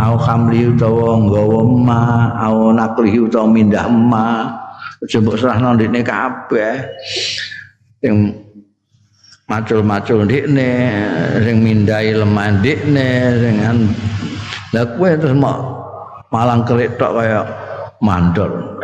[0.00, 2.00] au khamli utawa nggawa ma
[2.40, 4.48] au nakli utawa mindah ma
[5.02, 6.74] aja mbok serahno ndekne kabeh.
[8.02, 8.34] Sing
[9.50, 10.70] macul-macul ndekne
[11.42, 13.08] sing mindai lemah ndekne
[13.42, 13.56] sing
[14.72, 15.60] lha kowe terus mau
[16.32, 17.44] malang kelik tok kaya
[18.00, 18.80] mandor.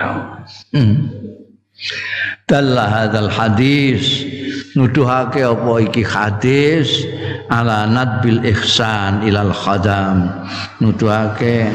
[0.74, 1.08] Hmm.
[2.48, 4.26] Dalla hadzal hadis.
[4.74, 7.06] Nuduhake apa iki hadis?
[7.50, 10.28] Ala nadbil ihsan ilal khadam.
[10.78, 11.70] Nuduhake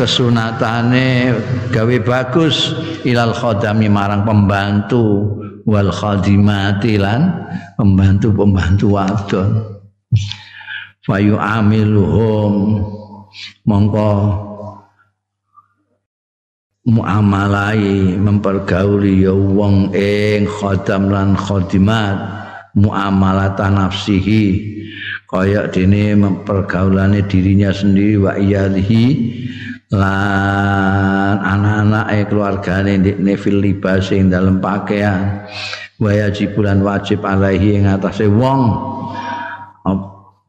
[0.00, 1.36] kesunatane
[1.68, 2.72] gawe bagus.
[3.04, 5.36] Ilal khadami marang pembantu
[5.68, 9.48] wal khadimati lan pembantu-pembantu wadon.
[11.04, 12.80] Fayu amiluhum
[13.68, 14.12] mongko
[16.88, 22.16] muamalai mempergauli ya wong ing khadam lan khadimat
[22.72, 24.72] muamalat nafsihi.
[25.30, 29.04] Kaya dene mempergaulane dirinya sendiri wa iyalihi
[29.90, 35.50] lan anak-anak e keluargane ndekne fil libas ing dalem pakaian
[35.98, 38.90] wa yajibulan wajib alaihi ing atase wong.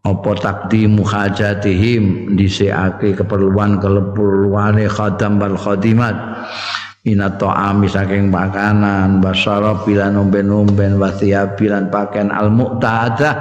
[0.02, 6.18] Apa takdimu hajatihim dhisikake keperluan keperluane khadam wal khadimat
[7.02, 11.10] ina ta'ami saking makanan basara bilan omben-omben wa
[11.58, 13.34] bilan pakaian al muqtadah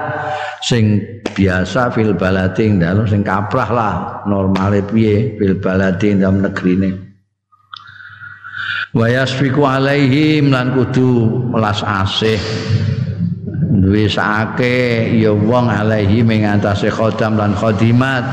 [0.64, 1.04] sing
[1.36, 3.94] biasa fil baladi dalem sing kaprah lah
[4.24, 7.12] normale piye fil baladi dalam negrine.
[8.90, 12.40] Wa yasfiku alaihim lan kudu melas asih
[13.70, 18.26] duwe ya wong alaihi ing atase khodam lan khodimat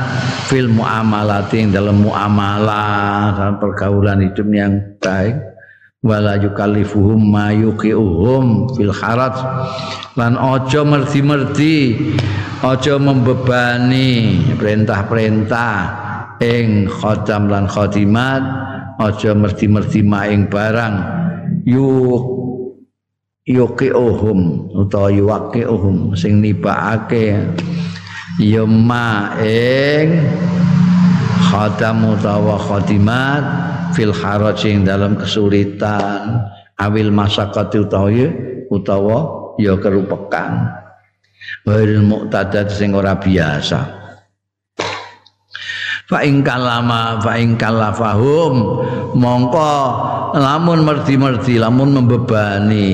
[0.50, 5.38] fil muamalati dalam muamalah dalam pergaulan hidup yang baik.
[5.98, 9.34] Wala yukallifuhum ma yuqiuhum fil kharat
[10.14, 11.98] lan aja merti-merti
[12.62, 15.78] aja membebani perintah-perintah
[16.38, 18.42] ing khodam lan khodimat
[19.02, 20.96] aja merti-merti maing barang.
[21.66, 22.37] Yuk
[23.48, 23.90] yuki
[24.76, 27.40] utawa yuwaki uhum sing nibakake
[28.44, 30.20] ya ma ing
[31.48, 33.44] khodam utawa khodimat
[33.96, 36.44] fil haraj ing dalam kesulitan
[36.76, 38.28] awil masakati utawa
[38.68, 39.20] utawa
[39.56, 40.78] ya kerupekan
[41.68, 43.80] Wail muqtadat sing ora biasa.
[46.08, 48.88] Fa ing kalama fa ing kalafahum
[49.20, 49.76] mongko
[50.36, 52.90] lamun merdi-merdi lamun membebani.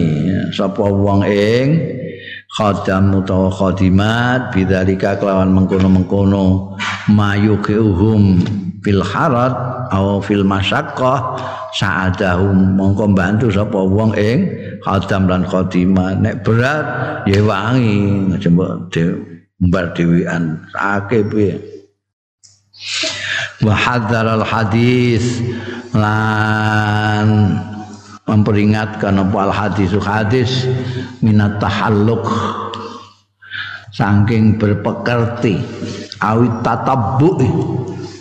[0.53, 1.81] Sapa wong ing
[2.53, 6.77] khadam utawa khadimat bidzalika kelawan mengkono-mengkono.
[7.09, 8.43] Mayuhum
[8.86, 9.55] fil harat
[9.89, 11.39] au fil masyaqqah
[11.73, 12.77] sa'adahum.
[12.77, 14.51] Mongko bantu sapa wong ing
[14.86, 16.86] khadam lan khadimah nek berat
[17.25, 18.29] ya wangi.
[18.38, 18.93] Jembok
[19.63, 21.55] mbar dhewean akeh piye
[23.61, 25.43] wa hadzal hadis
[25.93, 27.59] lan
[28.25, 30.65] memperingatkan apa al hadis hadis
[31.21, 32.25] minat tahalluk.
[33.93, 35.61] Saking berpekerti
[36.17, 37.37] awit tatabbu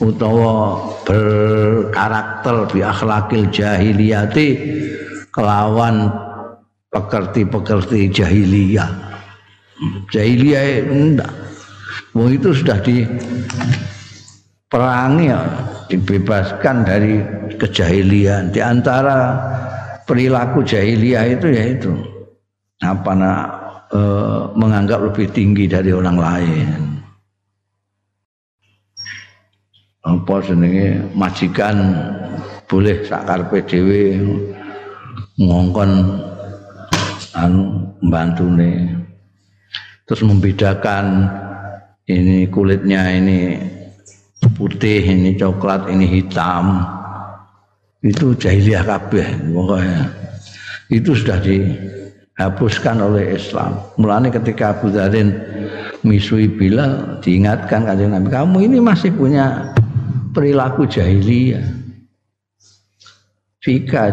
[0.04, 4.48] utawa berkarakter bi akhlakil jahiliyati
[5.32, 6.12] kelawan
[6.92, 8.90] pekerti-pekerti jahiliyah.
[10.12, 11.32] Jahiliyah enggak.
[12.12, 13.08] Wong itu sudah di
[14.72, 15.40] perangi ya,
[15.92, 17.20] dibebaskan dari
[17.60, 18.48] kejahilian.
[18.48, 19.36] Di antara
[20.08, 21.92] perilaku jahiliyah itu yaitu
[22.80, 23.42] apa nak
[23.92, 24.00] e,
[24.56, 26.80] menganggap lebih tinggi dari orang lain.
[30.02, 31.76] Apa senenge majikan
[32.66, 34.18] boleh sakar PDW
[35.36, 35.92] ngongkon
[37.36, 38.98] anu mbantune
[40.04, 41.30] terus membedakan
[42.10, 43.56] ini kulitnya ini
[44.54, 46.84] putih ini coklat ini hitam.
[48.02, 50.02] Itu jahiliyah kabeh pokoknya.
[50.90, 53.78] Itu sudah dihapuskan oleh Islam.
[53.96, 55.32] Mulanya ketika Abu Dharin
[56.02, 59.70] misui Bilal diingatkan kanjeng Nabi kamu ini masih punya
[60.34, 61.62] perilaku jahiliyah.
[63.62, 64.04] Fika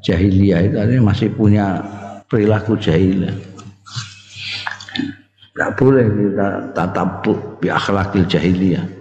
[0.00, 1.84] jahiliyah itu artinya masih punya
[2.32, 3.36] perilaku jahiliyah.
[5.52, 8.97] Tidak boleh kita tatabuk bi akhlakil jahiliyah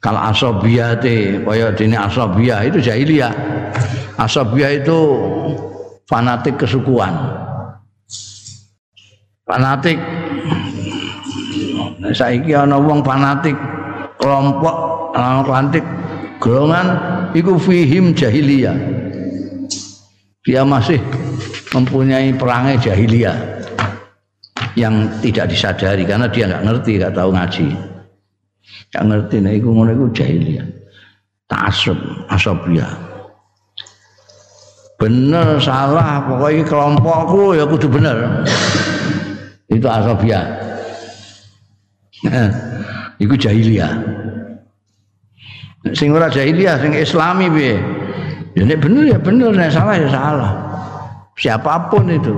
[0.00, 3.32] kalau asobiyate kaya dene asobiyah itu jahiliyah.
[4.16, 4.98] Asobiyah itu
[6.08, 7.12] fanatik kesukuan.
[9.44, 10.00] Fanatik
[12.00, 13.52] Nah, saiki ana wong fanatik
[14.16, 15.12] kelompok
[15.44, 15.84] fanatik
[16.40, 16.96] golongan
[17.36, 18.72] iku fihim jahiliyah.
[20.40, 20.96] Dia masih
[21.76, 23.36] mempunyai perangai jahiliyah
[24.80, 27.66] yang tidak disadari karena dia nggak ngerti, nggak tahu ngaji.
[28.90, 30.66] Gak ngerti nek iku ngono iku jahiliyah.
[31.46, 31.98] Ta'assub,
[32.30, 32.90] asabiyah.
[34.98, 38.44] Bener salah pokoknya kelompokku ya kudu bener.
[39.70, 40.44] Itu asabiyah.
[43.22, 43.94] iku jahiliyah.
[45.96, 47.80] Sing ora jahiliyah, sing islami piye?
[48.58, 50.52] Ya nek bener ya bener, nek salah ya salah.
[51.38, 52.34] Siapa pun itu.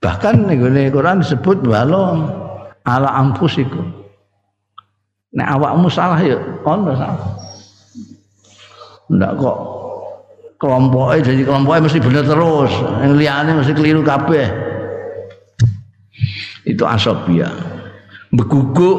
[0.00, 2.24] Bahkan nih Quran disebut walau
[2.86, 4.03] ala ampusikum.
[5.34, 7.26] Nek awakmu salah ya ono salah.
[9.10, 9.58] Ndak kok
[10.62, 12.72] kelompoknya jadi kelompoknya mesti bener terus.
[13.02, 14.46] Yang liane mesti keliru kabeh.
[16.64, 17.50] Itu asobia.
[18.30, 18.98] Beguguk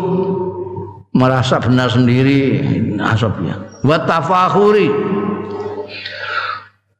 [1.15, 2.59] merasa benar sendiri
[2.99, 3.55] asobia.
[3.81, 4.91] Wa tafakhuri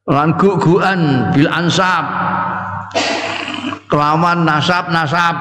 [0.06, 2.04] lan guguan bil ansab
[3.90, 5.34] kelawan nasab nasab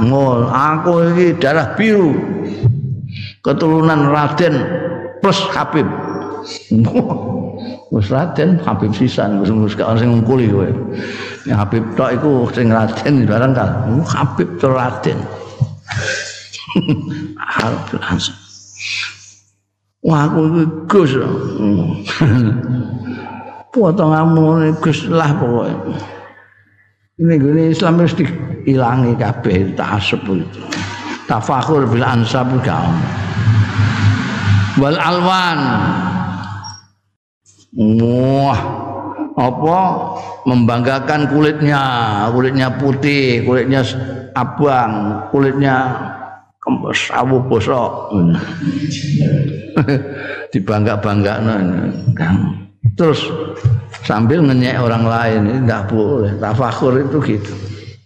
[0.00, 2.16] ngol aku ini darah biru
[3.48, 4.54] keturunan Raden
[5.24, 5.88] plus Habib.
[7.88, 10.68] Wis Raden Habib sisan wis wis gak sing ngungkuli kowe.
[11.48, 13.88] Ya Habib tok iku sing Raden barang kan.
[14.04, 15.16] Habib to Raden.
[17.56, 18.36] Habib langsung.
[20.04, 21.16] Wah aku Gus.
[23.72, 25.96] Potonganmu Gus lah pokoknya.
[27.18, 30.46] Ini gini Islam harus dihilangi kabeh tak asep itu.
[31.26, 32.78] Tafakur bil ansab gak
[34.78, 35.60] wal alwan.
[37.78, 38.60] Wah
[39.38, 39.80] apa?
[40.48, 41.82] Membanggakan kulitnya.
[42.32, 43.84] Kulitnya putih kulitnya
[44.34, 45.76] abang kulitnya
[46.62, 48.14] kempes awu bosok.
[50.52, 51.38] Dibangga bangga
[52.98, 53.30] terus
[54.02, 56.34] sambil ngenyek orang lain ini tidak boleh.
[56.42, 57.54] Tafakur itu gitu.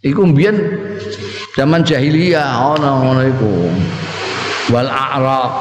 [0.05, 0.57] Iku mbiyen
[1.57, 3.53] zaman jahiliyah ana ngono iku.
[4.71, 5.53] Wal a'raq.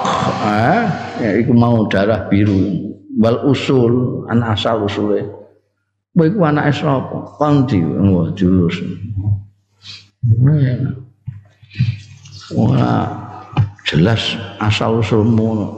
[0.45, 0.83] Eh
[1.23, 2.91] ya iku mau darah biru.
[3.17, 5.25] Wal usul an asal usule.
[6.11, 7.39] Kowe iku anake sapa?
[7.39, 8.77] Kondi wah julus.
[12.51, 13.07] Wah,
[13.87, 15.71] jelas asal usulmu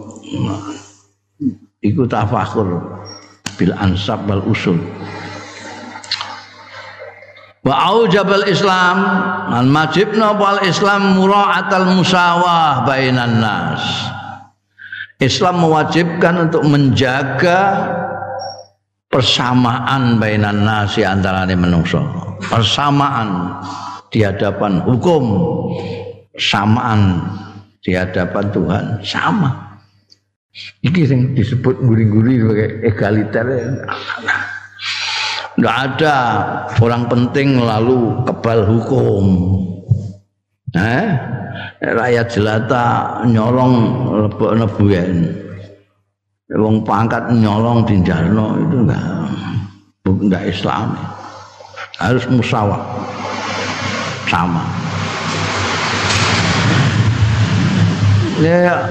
[1.85, 2.81] iku tafakur
[3.55, 4.81] bil ansab wal usul
[7.63, 8.97] wa aujabal islam
[9.55, 13.83] al majibna wal islam mura'atal musawah bainan nas.
[15.23, 17.59] Islam mewajibkan untuk menjaga
[19.07, 22.03] persamaan bainan nasi antara menungso.
[22.43, 23.55] Persamaan
[24.11, 25.23] di hadapan hukum
[26.33, 27.21] persamaan
[27.85, 29.51] di hadapan Tuhan sama.
[30.85, 33.45] Ini yang disebut guri-guri sebagai egaliter
[35.53, 36.17] Nggak ada
[36.81, 39.25] orang penting lalu kebal hukum.
[40.73, 41.05] Eh?
[41.83, 42.85] Rakyat jelata
[43.29, 43.75] nyolong
[44.25, 45.29] lebok nebuyen.
[46.53, 49.05] Wong pangkat nyolong dinjarno itu enggak
[50.05, 50.97] enggak Islam.
[52.01, 52.81] Harus musawah.
[54.25, 54.65] Sama.
[58.41, 58.89] Ya,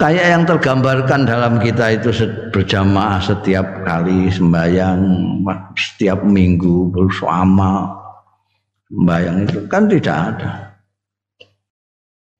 [0.00, 2.08] kayak yang tergambarkan dalam kita itu
[2.48, 5.00] berjamaah setiap kali sembahyang
[5.76, 8.00] setiap minggu bersama.
[8.88, 10.52] Sembahyang itu kan tidak ada.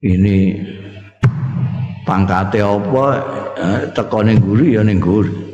[0.01, 0.57] Ini
[2.03, 3.05] pangkate apa?
[3.61, 5.51] Eh, teko ning guri ya ning guri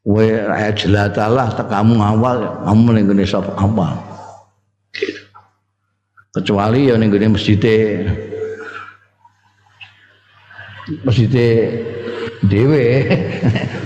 [0.00, 3.52] kowe rakyat jelatalah tekamu awal kamu ning gone sapa?
[3.54, 3.88] Apa
[6.34, 7.60] kecuali ya ning gone masjid
[11.06, 11.30] masjid
[12.46, 12.82] dhewe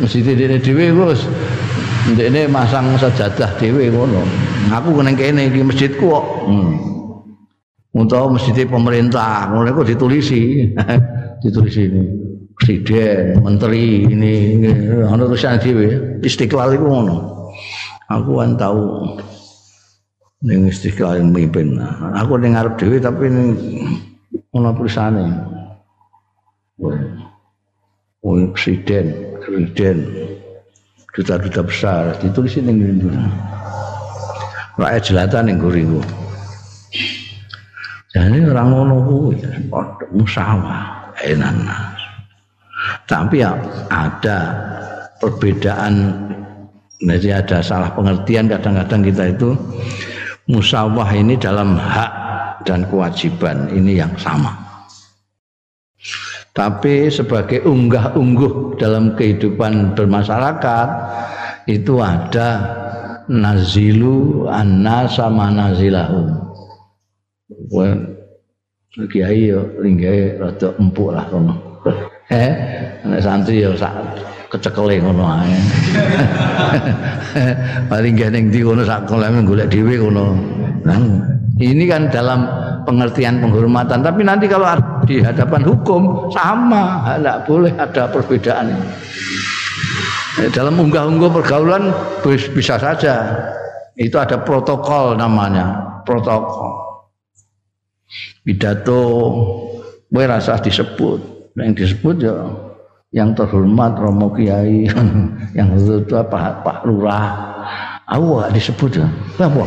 [0.00, 1.20] masjid dhewe dhewe Gus
[2.12, 4.20] ndekne masang sajadah dhewe ngono.
[4.72, 6.26] Aku nang kene iki masjidku kok.
[6.48, 6.94] Hmm.
[7.94, 10.74] untuk masjid pemerintah ngono kok ditulisi.
[11.42, 12.02] Ditulis ini.
[12.55, 14.62] Presiden menteri ini
[15.11, 17.16] ana tulisan dhewe istiqlal iku ngono.
[18.11, 19.14] Aku kan tahu
[20.42, 21.78] ning istiqlal mimpin.
[22.14, 23.48] Aku ning ngarep dhewe tapi ning
[24.55, 25.53] ana tulisane
[26.82, 30.10] Oh, presiden, presiden,
[31.14, 33.14] duta-duta besar, ditulis ini gitu.
[34.74, 36.02] Rakyat jelata nih guriku.
[38.10, 39.38] Jadi orang ngono kuwi
[40.18, 41.54] musawah enak.
[43.06, 43.54] Tapi ya
[43.90, 44.38] ada
[45.22, 46.10] perbedaan
[47.04, 49.50] jadi ada salah pengertian kadang-kadang kita itu
[50.50, 52.12] musawah ini dalam hak
[52.66, 54.63] dan kewajiban ini yang sama.
[56.55, 60.88] Tapi sebagai unggah-ungguh dalam kehidupan bermasyarakat
[61.66, 62.48] itu ada
[63.26, 66.30] nazilu anna sama nazilahum.
[67.74, 67.98] Wah,
[69.11, 71.55] kiai yo linggahe rada empuk lah kono.
[72.32, 72.52] Eh,
[73.05, 73.92] nek santri yo sak
[74.48, 75.52] kecekele ngono ae.
[77.92, 80.32] Paling gak ning ndi kono sak koleme golek dhewe kono.
[80.88, 80.96] Nah,
[81.61, 82.48] ini kan dalam
[82.85, 84.05] pengertian penghormatan.
[84.05, 84.68] Tapi nanti kalau
[85.09, 88.66] di hadapan hukum sama, tidak boleh ada perbedaan.
[90.45, 91.93] Eh, dalam unggah-ungguh pergaulan
[92.26, 93.14] bisa saja.
[93.95, 96.82] Itu ada protokol namanya, protokol.
[98.43, 99.03] Pidato,
[100.11, 101.53] gue rasa disebut.
[101.55, 102.35] Yang disebut ya
[103.14, 104.91] yang terhormat Romo Kiai,
[105.59, 107.53] yang itu apa Pak Lurah,
[108.05, 109.09] Aku disebut ya.
[109.40, 109.64] Apa?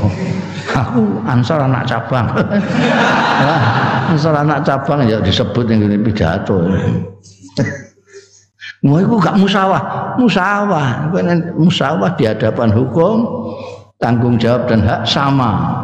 [0.78, 2.30] Aku ansor anak cabang.
[4.14, 6.62] ansor anak cabang ya disebut yang ini pidato.
[8.86, 11.10] Mau itu gak musawah, musawah,
[11.58, 13.26] musawah di hadapan hukum,
[13.98, 15.82] tanggung jawab dan hak sama.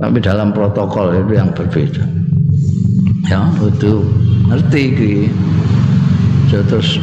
[0.00, 2.02] Tapi dalam protokol itu yang berbeda.
[3.28, 4.08] Ya, itu
[4.48, 5.14] ngerti ki.
[6.48, 6.96] Terus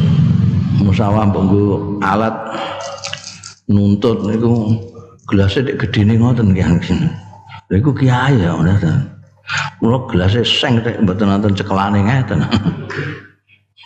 [0.82, 2.34] musawah bunggu alat
[3.70, 4.74] nuntut niku
[5.30, 7.08] gelasnya dek gedene ngoten ki sini.
[7.70, 8.92] Lha kiai ya ngono ta.
[9.78, 12.42] Mula gelasnya seng tek mboten nonton cekelane ngeten.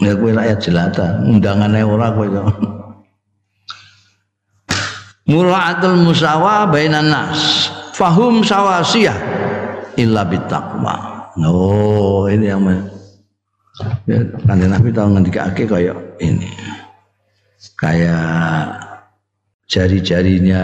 [0.02, 2.48] Ya kowe rakyat jelata, undangane ora kowe kok.
[5.30, 7.70] Mura'atul musawa bainan nas.
[7.94, 9.14] Fahum sawasiyah
[9.94, 11.14] illa bitaqwa.
[11.46, 12.62] Oh, ini yang
[14.06, 16.50] ya, Nabi tahu ngendikake kayak ini.
[17.78, 18.83] Kayak
[19.70, 20.62] jari-jarinya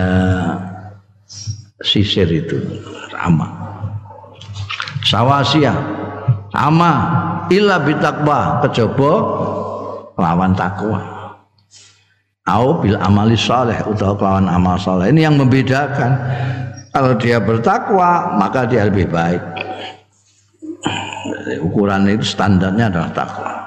[1.80, 2.60] sisir itu
[3.08, 3.48] sama
[5.04, 5.72] sawasia
[6.50, 6.92] sama
[7.50, 9.12] illa bitakwa kejaba
[10.18, 11.00] lawan takwa.
[12.48, 15.14] Au bil amali saleh utawa lawan amal saleh.
[15.14, 16.12] Ini yang membedakan.
[16.90, 19.38] Kalau dia bertakwa maka dia lebih baik.
[21.62, 23.59] Ukuran itu standarnya adalah takwa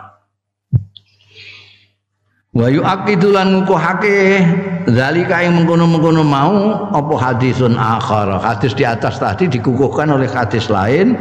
[2.53, 4.45] wa yu'aqidu lan ngukuhake
[4.93, 8.38] zalika yang mengkono-mengkono mau apa hadisun akhar?
[8.39, 11.17] Hadis di atas tadi dikukuhkan oleh hadis lain.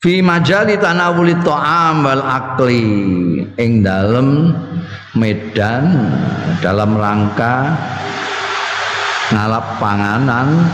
[0.00, 2.84] Fi majali tanawuli ta'am wal akli
[3.56, 4.52] ing dalem
[5.16, 6.12] medan
[6.60, 7.72] dalam rangka
[9.32, 10.68] ngalap panganan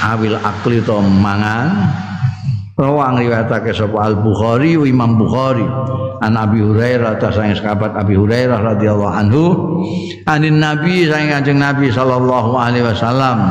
[0.00, 1.90] awil akli to mangan
[2.78, 5.66] Rawang riwayatake sapa Al Bukhari Imam Bukhari.
[6.22, 9.44] An Abi Hurairah ta sang sahabat Abi Hurairah radhiyallahu anhu.
[10.30, 13.50] Anin Nabi sang Kanjeng Nabi sallallahu alaihi wasallam.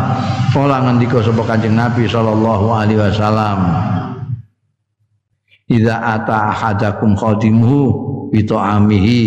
[0.56, 3.60] Kala ngendika sapa Kanjeng Nabi sallallahu alaihi wasallam?
[5.68, 9.24] Iza ata ahadakum khadimuhu bi ta'amihi.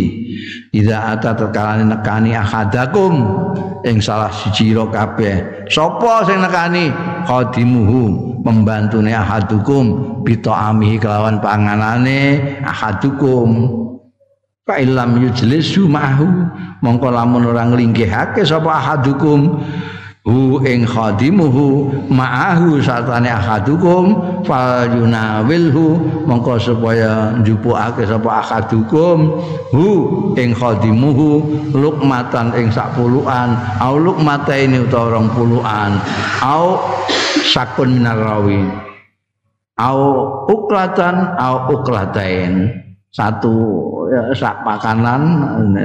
[0.80, 3.20] Iza ata terkalane nekani ahadakum
[3.84, 5.68] ing salah siji ro kabeh.
[5.68, 6.88] Sapa sing nekani
[7.28, 13.78] khadimuhu pembantune ahadukum bito amihi kelawan panganane ahadukum.
[14.64, 16.26] Fa illam yujlisu ma'hu
[16.84, 19.60] mongko lamun ora nglinggihake sapa ahadukum
[20.20, 24.12] hu ing khadimuhu ma'ahu satane ahadukum
[24.44, 25.96] fal yunawilhu
[26.28, 29.40] mongko supaya njupukake sapa ahadukum
[29.72, 29.88] hu
[30.36, 31.40] ing khadimuhu
[31.72, 35.96] lukmatan ing sak puluhan au lukmataini utawa rong puluhan
[36.44, 36.76] au
[37.48, 38.60] sakun minar rawi
[39.80, 40.00] au
[40.52, 42.68] uklatan au uklatain.
[43.10, 43.50] Satu
[44.06, 45.22] ya, sak makanan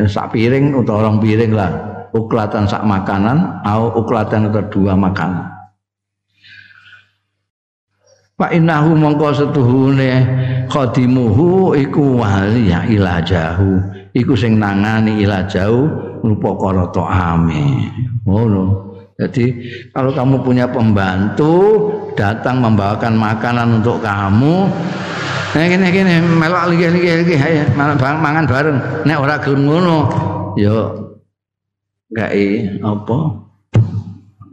[0.05, 5.51] sak piring atau orang piring lah uklatan sak makanan au uklatan atau dua makanan.
[8.35, 10.11] Pak inahu mongko setuhune
[10.67, 13.79] khadimuhu iku wali ya ilajahu.
[14.15, 15.87] Iku sing nangani ilajahu
[16.59, 17.91] kala ame.
[18.27, 18.91] Ngono.
[19.15, 19.47] Jadi
[19.95, 21.87] kalau kamu punya pembantu
[22.19, 24.67] datang membawakan makanan untuk kamu,
[25.55, 27.63] nah gini gini melok lagi lagi lagi ya
[27.95, 29.07] mangan bareng.
[29.07, 29.97] Nek ora gelem ngono,
[30.59, 31.05] yo
[32.15, 32.31] gak
[32.79, 33.17] apa.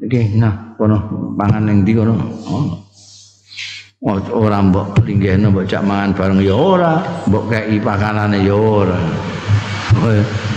[0.03, 0.99] Iki nah kono
[1.39, 2.15] pangan ning ndi kono.
[2.51, 2.67] Oh.
[4.35, 6.99] Ora mbok linggihno mbok cak mangan bareng ya ora,
[7.31, 8.99] mbok kei pakanane ya ora.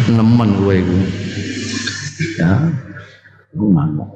[0.10, 0.98] Nemen kowe iku.
[2.42, 2.52] Ya.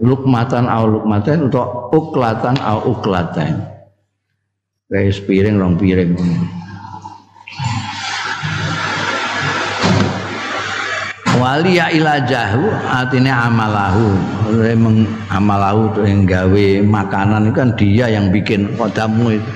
[0.03, 3.63] lukmatan au lukmatan atau uklatan au uklatan
[4.91, 6.11] kayak piring rong piring
[11.39, 14.07] wali ya ilajahu artinya amalahu.
[14.51, 19.51] Memang amalahu itu yang gawe makanan itu kan dia yang bikin kodamu itu.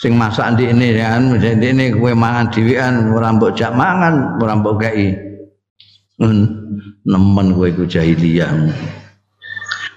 [0.00, 1.36] Sing masak di ini kan?
[1.36, 5.12] Di ini kue mangan diwian merambut jak mangan merambut gai
[7.04, 8.48] nemen kue ku jahiliyah.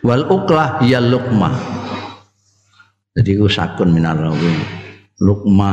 [0.04, 1.56] Wal uklah ya lukmah.
[3.16, 4.20] Jadi ku sakun minar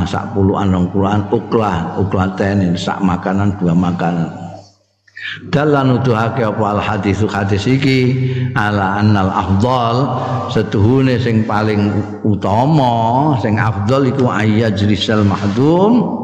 [0.07, 1.99] sak puluhan rong puluhan uklah.
[1.99, 4.50] Uklaten sak makanan dua makanan
[5.49, 7.99] dalan nuduhake apa al hadis hadis iki?
[8.57, 9.95] Ala annal afdal
[10.51, 11.91] setuhune sing paling
[12.25, 16.19] utama sing afdal iku ayyajrisal mahdum.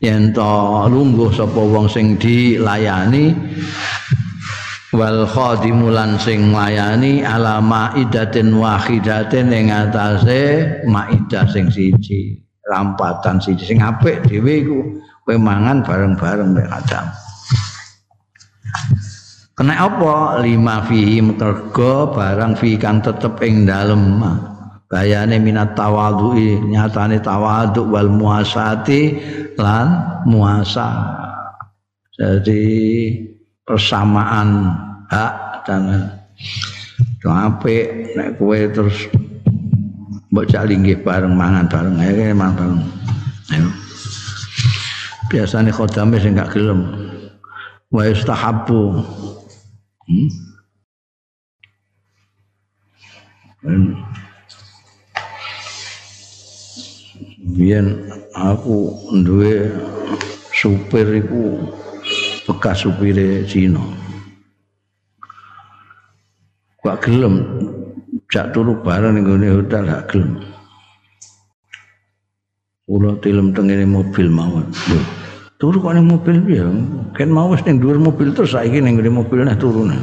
[0.00, 3.36] Yen to lungguh sapa wong sing dilayani
[4.96, 13.76] wal khadimulan sing nglayani ala maidatin wahidatin ing atase maidah sing siji rampatan siji.
[13.76, 14.78] Sing apik dhewe iku
[15.28, 17.06] kowe mangan bareng-bareng mek adam
[19.60, 20.40] kena apa?
[20.40, 24.24] Lima fihi mergo barang fi kang tetep ing dalem.
[24.88, 29.20] Bayane minat tawadhu'i nyatane tawadhu wal muasati
[29.60, 30.88] lan muasa.
[32.16, 32.64] Jadi
[33.60, 34.72] persamaan
[35.12, 35.32] hak
[35.68, 36.08] dan
[37.28, 39.12] apik nek kowe terus
[40.32, 42.00] cak linggih bareng mangan bareng.
[42.00, 42.82] Ae mangan bareng.
[43.52, 43.68] Ayo.
[45.28, 47.12] Biasane khodame sing gak gelem.
[47.92, 49.04] Wa istahabbu
[50.10, 50.28] hmm?
[57.54, 57.86] Biyen
[58.34, 59.70] aku duwe
[60.54, 61.60] supir iku
[62.48, 63.82] bekas supire Cina.
[66.80, 67.44] Gak gelem
[68.32, 70.40] jak turu bareng ning gone hotel gak gelem.
[72.88, 74.66] Kula tilem tengene mobil mawon.
[75.60, 76.64] Turu kok ning mobil piye?
[77.12, 80.00] Ken mau wis ning dhuwur mobil terus saiki ning gone mobil nah turu nah.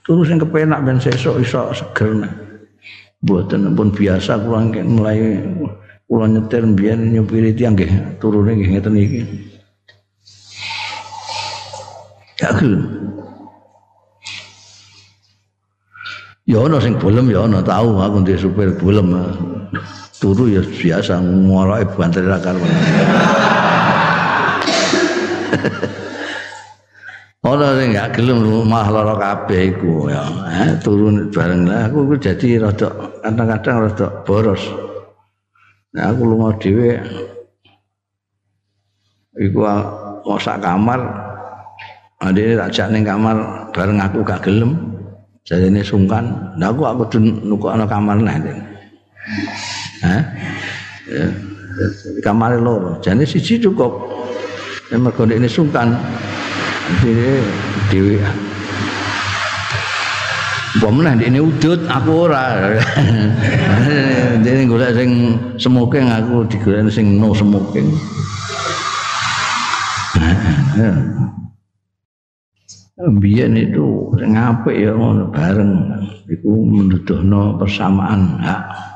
[0.00, 2.32] Turu sing kepenak ben sesuk iso seger nah.
[3.20, 5.44] Mboten pun biasa kula mulai
[6.08, 9.22] kula nyetir mbiyen nyupiri tiyang nggih turune nggih ngeten iki.
[12.52, 12.84] gelem
[16.44, 19.16] ya ana sing bolem ya ana tahu aku ndek supir bolem
[20.20, 22.36] turu ya biasa ngoroke banter ra
[27.44, 30.24] Ora sing gak gelem malah lara kabeh iku ya.
[30.64, 32.88] Eh, turun bareng lah aku ku jadi rada
[33.20, 34.64] kadang-kadang rada boros.
[35.92, 36.96] Nah, aku lunga dhewe
[39.36, 39.60] iku
[40.24, 41.04] mau sak kamar
[42.24, 44.72] adine tak jak ning kamar bareng aku gak gelem.
[45.44, 46.56] Jadi ini sungkan.
[46.56, 48.40] Nah, aku aku nukuk ana kamar nah.
[50.00, 50.22] Hah?
[51.04, 51.28] Ya.
[52.24, 52.96] Kamar loro.
[53.04, 54.13] Jadi siji cukup.
[54.94, 55.90] Ya mergo ini sungkan.
[57.02, 57.42] Dene
[57.90, 58.22] dhewe.
[60.78, 62.78] Bomlah ini udut aku ora.
[64.38, 67.90] Dene golek sing smoking aku digolek sing no smoking.
[73.18, 75.90] Biyen itu sing apik ya ngono bareng
[76.30, 78.93] iku menduduhno persamaan hak.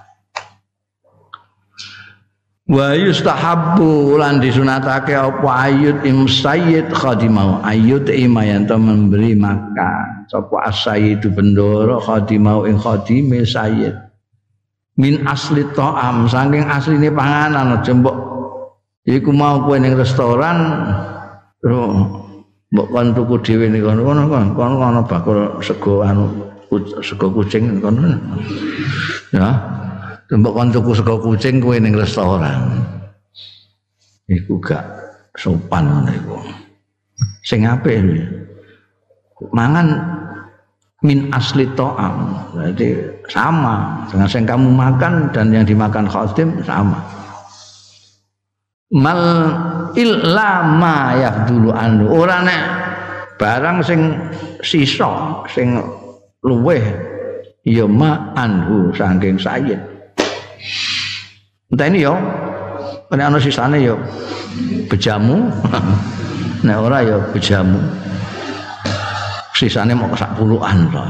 [2.69, 5.49] Wa yustahabbu lan disunatake apa?
[5.67, 10.29] Ayut im sayyid khadimau ayut imayan to memberi makan.
[10.29, 13.97] Sapa asayyidu bendoro khadimau ing khadime sayyid.
[15.01, 18.17] Min asli ta'am saking asline panganan aja mbok.
[19.09, 20.85] Iku mau kowe ning restoran
[22.69, 24.23] mbok kon tuku dhewe ning kono kono
[24.53, 26.29] kono kono bakul sego anu
[27.01, 28.13] sego kucing kono.
[29.33, 29.49] Ya
[30.29, 32.85] Mbok kon tuku sego kucing kowe ning restoran.
[34.29, 34.85] Iku gak
[35.41, 36.37] sopan ngono iku.
[37.41, 38.05] Sing apik
[39.57, 39.89] mangan
[41.01, 42.37] min asli to'am.
[42.53, 42.89] Berarti
[43.33, 47.01] sama dengan yang kamu makan dan yang dimakan khatim sama.
[48.93, 49.21] Mal
[49.97, 51.17] illama
[51.49, 52.05] dulu anu.
[52.13, 52.63] Ora nek
[53.41, 54.01] barang sing
[54.61, 55.81] sisa sing
[56.45, 56.85] luweh
[57.65, 59.98] ya ma anhu saking sayyid.
[61.69, 62.17] Entah ini yo,
[63.13, 64.01] kena ana sisane yo
[64.89, 65.53] bejamu.
[66.65, 67.79] Nek ora yo bejamu.
[69.55, 71.03] Sisane mau sak puluhan to.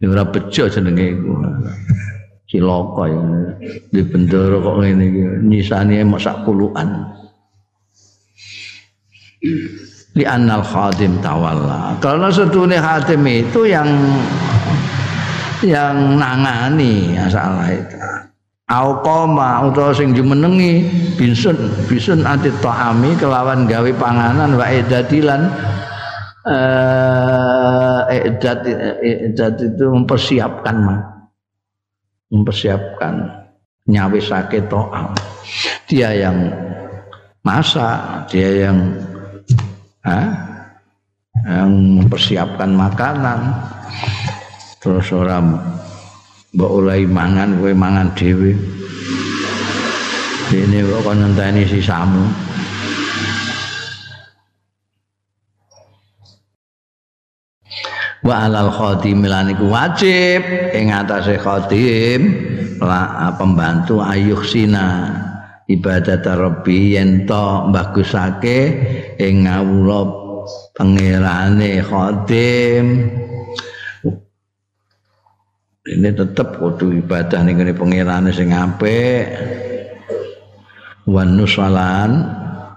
[0.00, 1.32] Ya ora bejo jenenge iku.
[2.48, 3.22] Cilaka ya.
[3.92, 6.88] Di bendoro kok ngene iki nyisane mau sak puluhan.
[10.16, 11.96] Li annal khadim tawalla.
[12.02, 13.88] Karena setune khadim itu yang
[15.64, 17.96] yang nangani masalah itu.
[18.70, 20.86] Aukoma utawa sing jumenengi
[21.18, 21.58] bisun
[21.90, 25.50] bisun anti ta'ami kelawan gawe panganan wa edadilan
[26.46, 28.62] eh edat
[29.02, 31.00] edat itu mempersiapkan mah
[32.30, 33.26] mempersiapkan
[33.90, 35.18] nyawisake to'am.
[35.90, 36.38] Dia yang
[37.42, 38.78] masak dia yang
[40.06, 40.30] ah,
[41.42, 43.50] yang mempersiapkan makanan
[44.80, 45.60] terus orang
[46.56, 48.56] mbok oleh mangan kowe mangan dhewe.
[50.50, 52.26] Dene kok kon ngenteni sisamu
[58.26, 60.42] wa alal khatim lan iku wajib.
[60.74, 62.20] Ing atase khatim
[63.38, 65.14] pembantu ayuh sina
[65.70, 68.60] ibadat rabbi yen to bagusake
[69.22, 70.02] ing ngawula
[70.74, 72.84] pangerane khatim
[75.88, 79.24] ini tetap kudu ibadah ning ngene pangerane sing apik.
[81.08, 82.28] Wan nusalan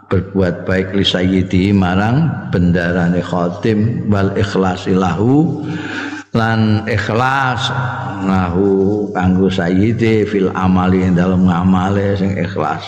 [0.08, 5.68] berbuat baik li sayyidi marang bendarane khatim wal ikhlasi lahu
[6.32, 7.68] lan ikhlas
[8.24, 12.88] lahu kanggo sayyidi fil amali dalam ngamale sing ikhlas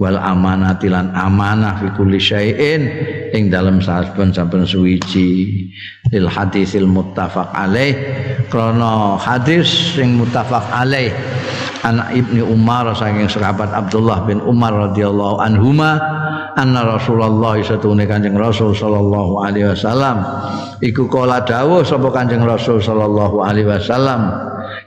[0.00, 2.82] wal amanati lan amanah fi kulli syai'in.
[3.32, 5.70] Ing dalam saben-saben suwiji
[6.12, 7.96] lil hadisil muttafaq alaih.
[8.52, 11.12] Krana hadis sing muttafaq alaih
[11.82, 15.98] anak ibni Umar saking sahabat Abdullah bin Umar radhiyallahu anhuma
[16.54, 20.22] anna Rasulullah satune Kanjeng Rasul sallallahu alaihi wasallam.
[20.82, 24.30] Iku kala dawuh sapa Kanjeng Rasul sallallahu alaihi wasallam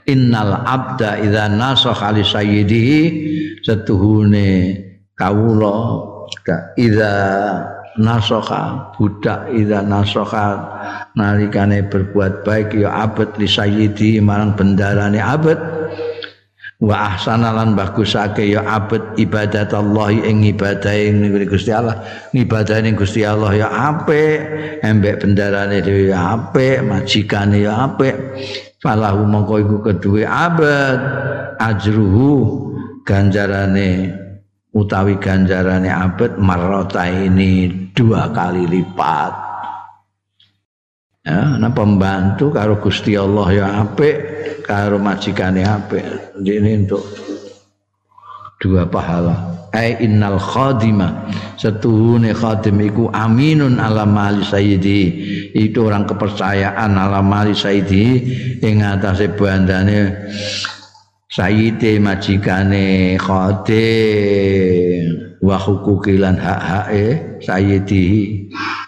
[0.08, 3.00] innal abda idza nasakha li sayyidihi.
[3.66, 4.78] Setuhune
[5.16, 5.76] kawula
[6.76, 7.12] ida
[7.96, 10.60] nasoka budak ida nasoka
[11.16, 15.56] nalikane berbuat baik ya abad li sayyidi marang bendarane abad
[16.76, 22.04] wa ahsana lan bagusake ya abad ibadat Allah ing ibadah ing Gusti Allah.
[22.36, 24.36] Ibadah ning Gusti Allah ya apik.
[24.84, 26.84] Embek bendarane dhewe ya apik.
[26.84, 28.12] Majikane ya apik.
[28.84, 31.00] Falahu mongko iku kedue abad
[31.56, 32.68] ajruhu
[33.08, 34.25] ganjarane
[34.76, 39.32] utawi ganjarane abad marrota ini dua kali lipat.
[41.26, 44.16] Ya nah pembantu karo Gusti Allah ya apik
[44.62, 46.36] karo majikane apik.
[46.38, 47.02] Ini untuk
[48.60, 49.56] dua pahala.
[49.74, 51.26] Ai innal khadima
[51.58, 55.02] setuhune khadim iku aminun ala mali sayyidi.
[55.50, 58.04] Itu orang kepercayaan ala mali sayyidi
[58.62, 60.14] ing atase bandane
[61.26, 65.06] sayyide majikane khadim
[65.42, 68.06] wa hukukilan hak-hake sayyidi.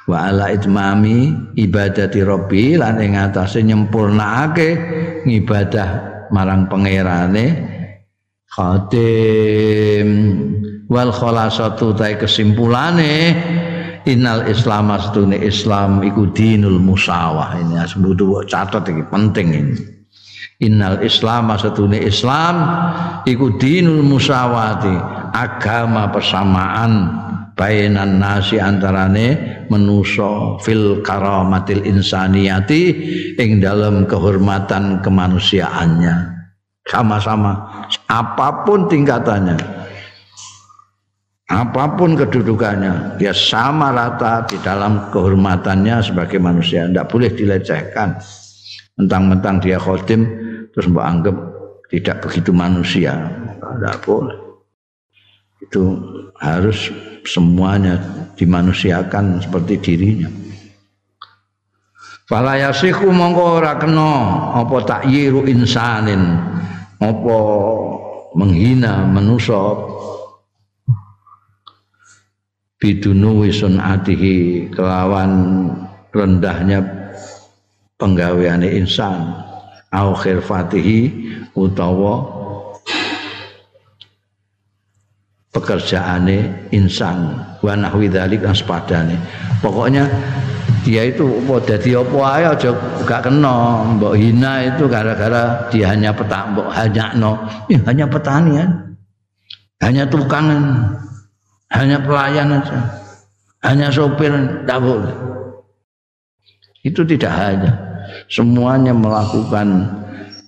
[0.08, 4.80] Wa ala itmami ibadati rabbi lan ing atase nyempurnakake
[5.28, 5.88] ngibadah
[6.32, 7.46] marang pangerane
[8.48, 10.08] khatim
[10.88, 13.36] wal khalasatu ta kesimpulane
[14.08, 17.52] innal islam astune islam iku dinul musawah.
[17.60, 19.97] Ini sebut catat iki penting ini
[20.58, 22.54] innal islam astune islam
[23.22, 24.94] iku dinul musawati
[25.30, 27.14] agama persamaan
[27.54, 32.82] bainan nasi antarane menuso fil karamatil insaniyati
[33.38, 36.38] ing dalam kehormatan kemanusiaannya.
[36.88, 39.60] Sama-sama apa pun tingkatannya
[41.48, 46.88] apa pun kedudukannya dia sama rata di dalam kehormatannya sebagai manusia.
[46.88, 48.16] Tidak boleh dilecehkan.
[48.98, 50.47] Mentang-mentang dia khotim
[50.78, 51.36] terus mbak anggap
[51.90, 53.18] tidak begitu manusia.
[53.58, 54.38] Tidak boleh.
[55.58, 55.98] Itu
[56.38, 56.94] harus
[57.26, 57.98] semuanya
[58.38, 60.30] dimanusiakan seperti dirinya.
[62.30, 64.12] Fala yasihu mongko ora kena
[64.54, 66.38] apa takyiru insanin.
[67.02, 67.38] Apa
[68.38, 69.58] menghina manusia.
[72.78, 73.42] Bidunu
[73.82, 75.66] atihi kelawan
[76.14, 76.78] rendahnya
[77.98, 79.47] penggaweane insan
[79.92, 80.98] au khirfatihi
[81.56, 82.14] utawa
[85.52, 87.32] pekerjaane insan.
[87.64, 89.16] Wa nahwi dzalik lan sepadane.
[89.64, 90.06] Pokoknya
[90.86, 92.70] dia itu apa dadi apa ae aja
[93.08, 93.88] gak kena.
[93.96, 97.32] Mbok hina itu gara-gara dia hanya petak mbok hanya no
[97.66, 98.66] ya, hanya petani ya.
[99.82, 100.94] hanya tukangan.
[101.68, 102.78] Hanya pelayan aja.
[103.60, 105.14] Hanya sopir tidak boleh.
[106.80, 107.87] Itu tidak hanya
[108.28, 109.88] semuanya melakukan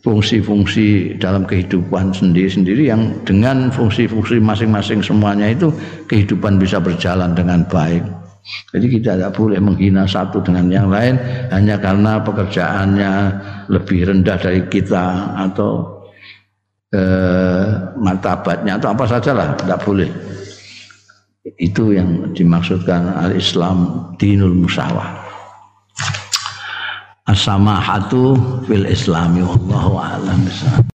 [0.00, 5.68] fungsi-fungsi dalam kehidupan sendiri-sendiri yang dengan fungsi-fungsi masing-masing semuanya itu
[6.08, 8.00] kehidupan bisa berjalan dengan baik.
[8.72, 11.20] Jadi kita tidak boleh menghina satu dengan yang lain
[11.52, 13.12] hanya karena pekerjaannya
[13.68, 16.00] lebih rendah dari kita atau
[16.88, 17.64] eh,
[18.00, 20.08] martabatnya atau apa sajalah tidak boleh.
[21.60, 25.30] Itu yang dimaksudkan al-Islam dinul musawah
[27.30, 28.34] as-samahatu
[28.66, 30.40] fil islami wallahu a'lam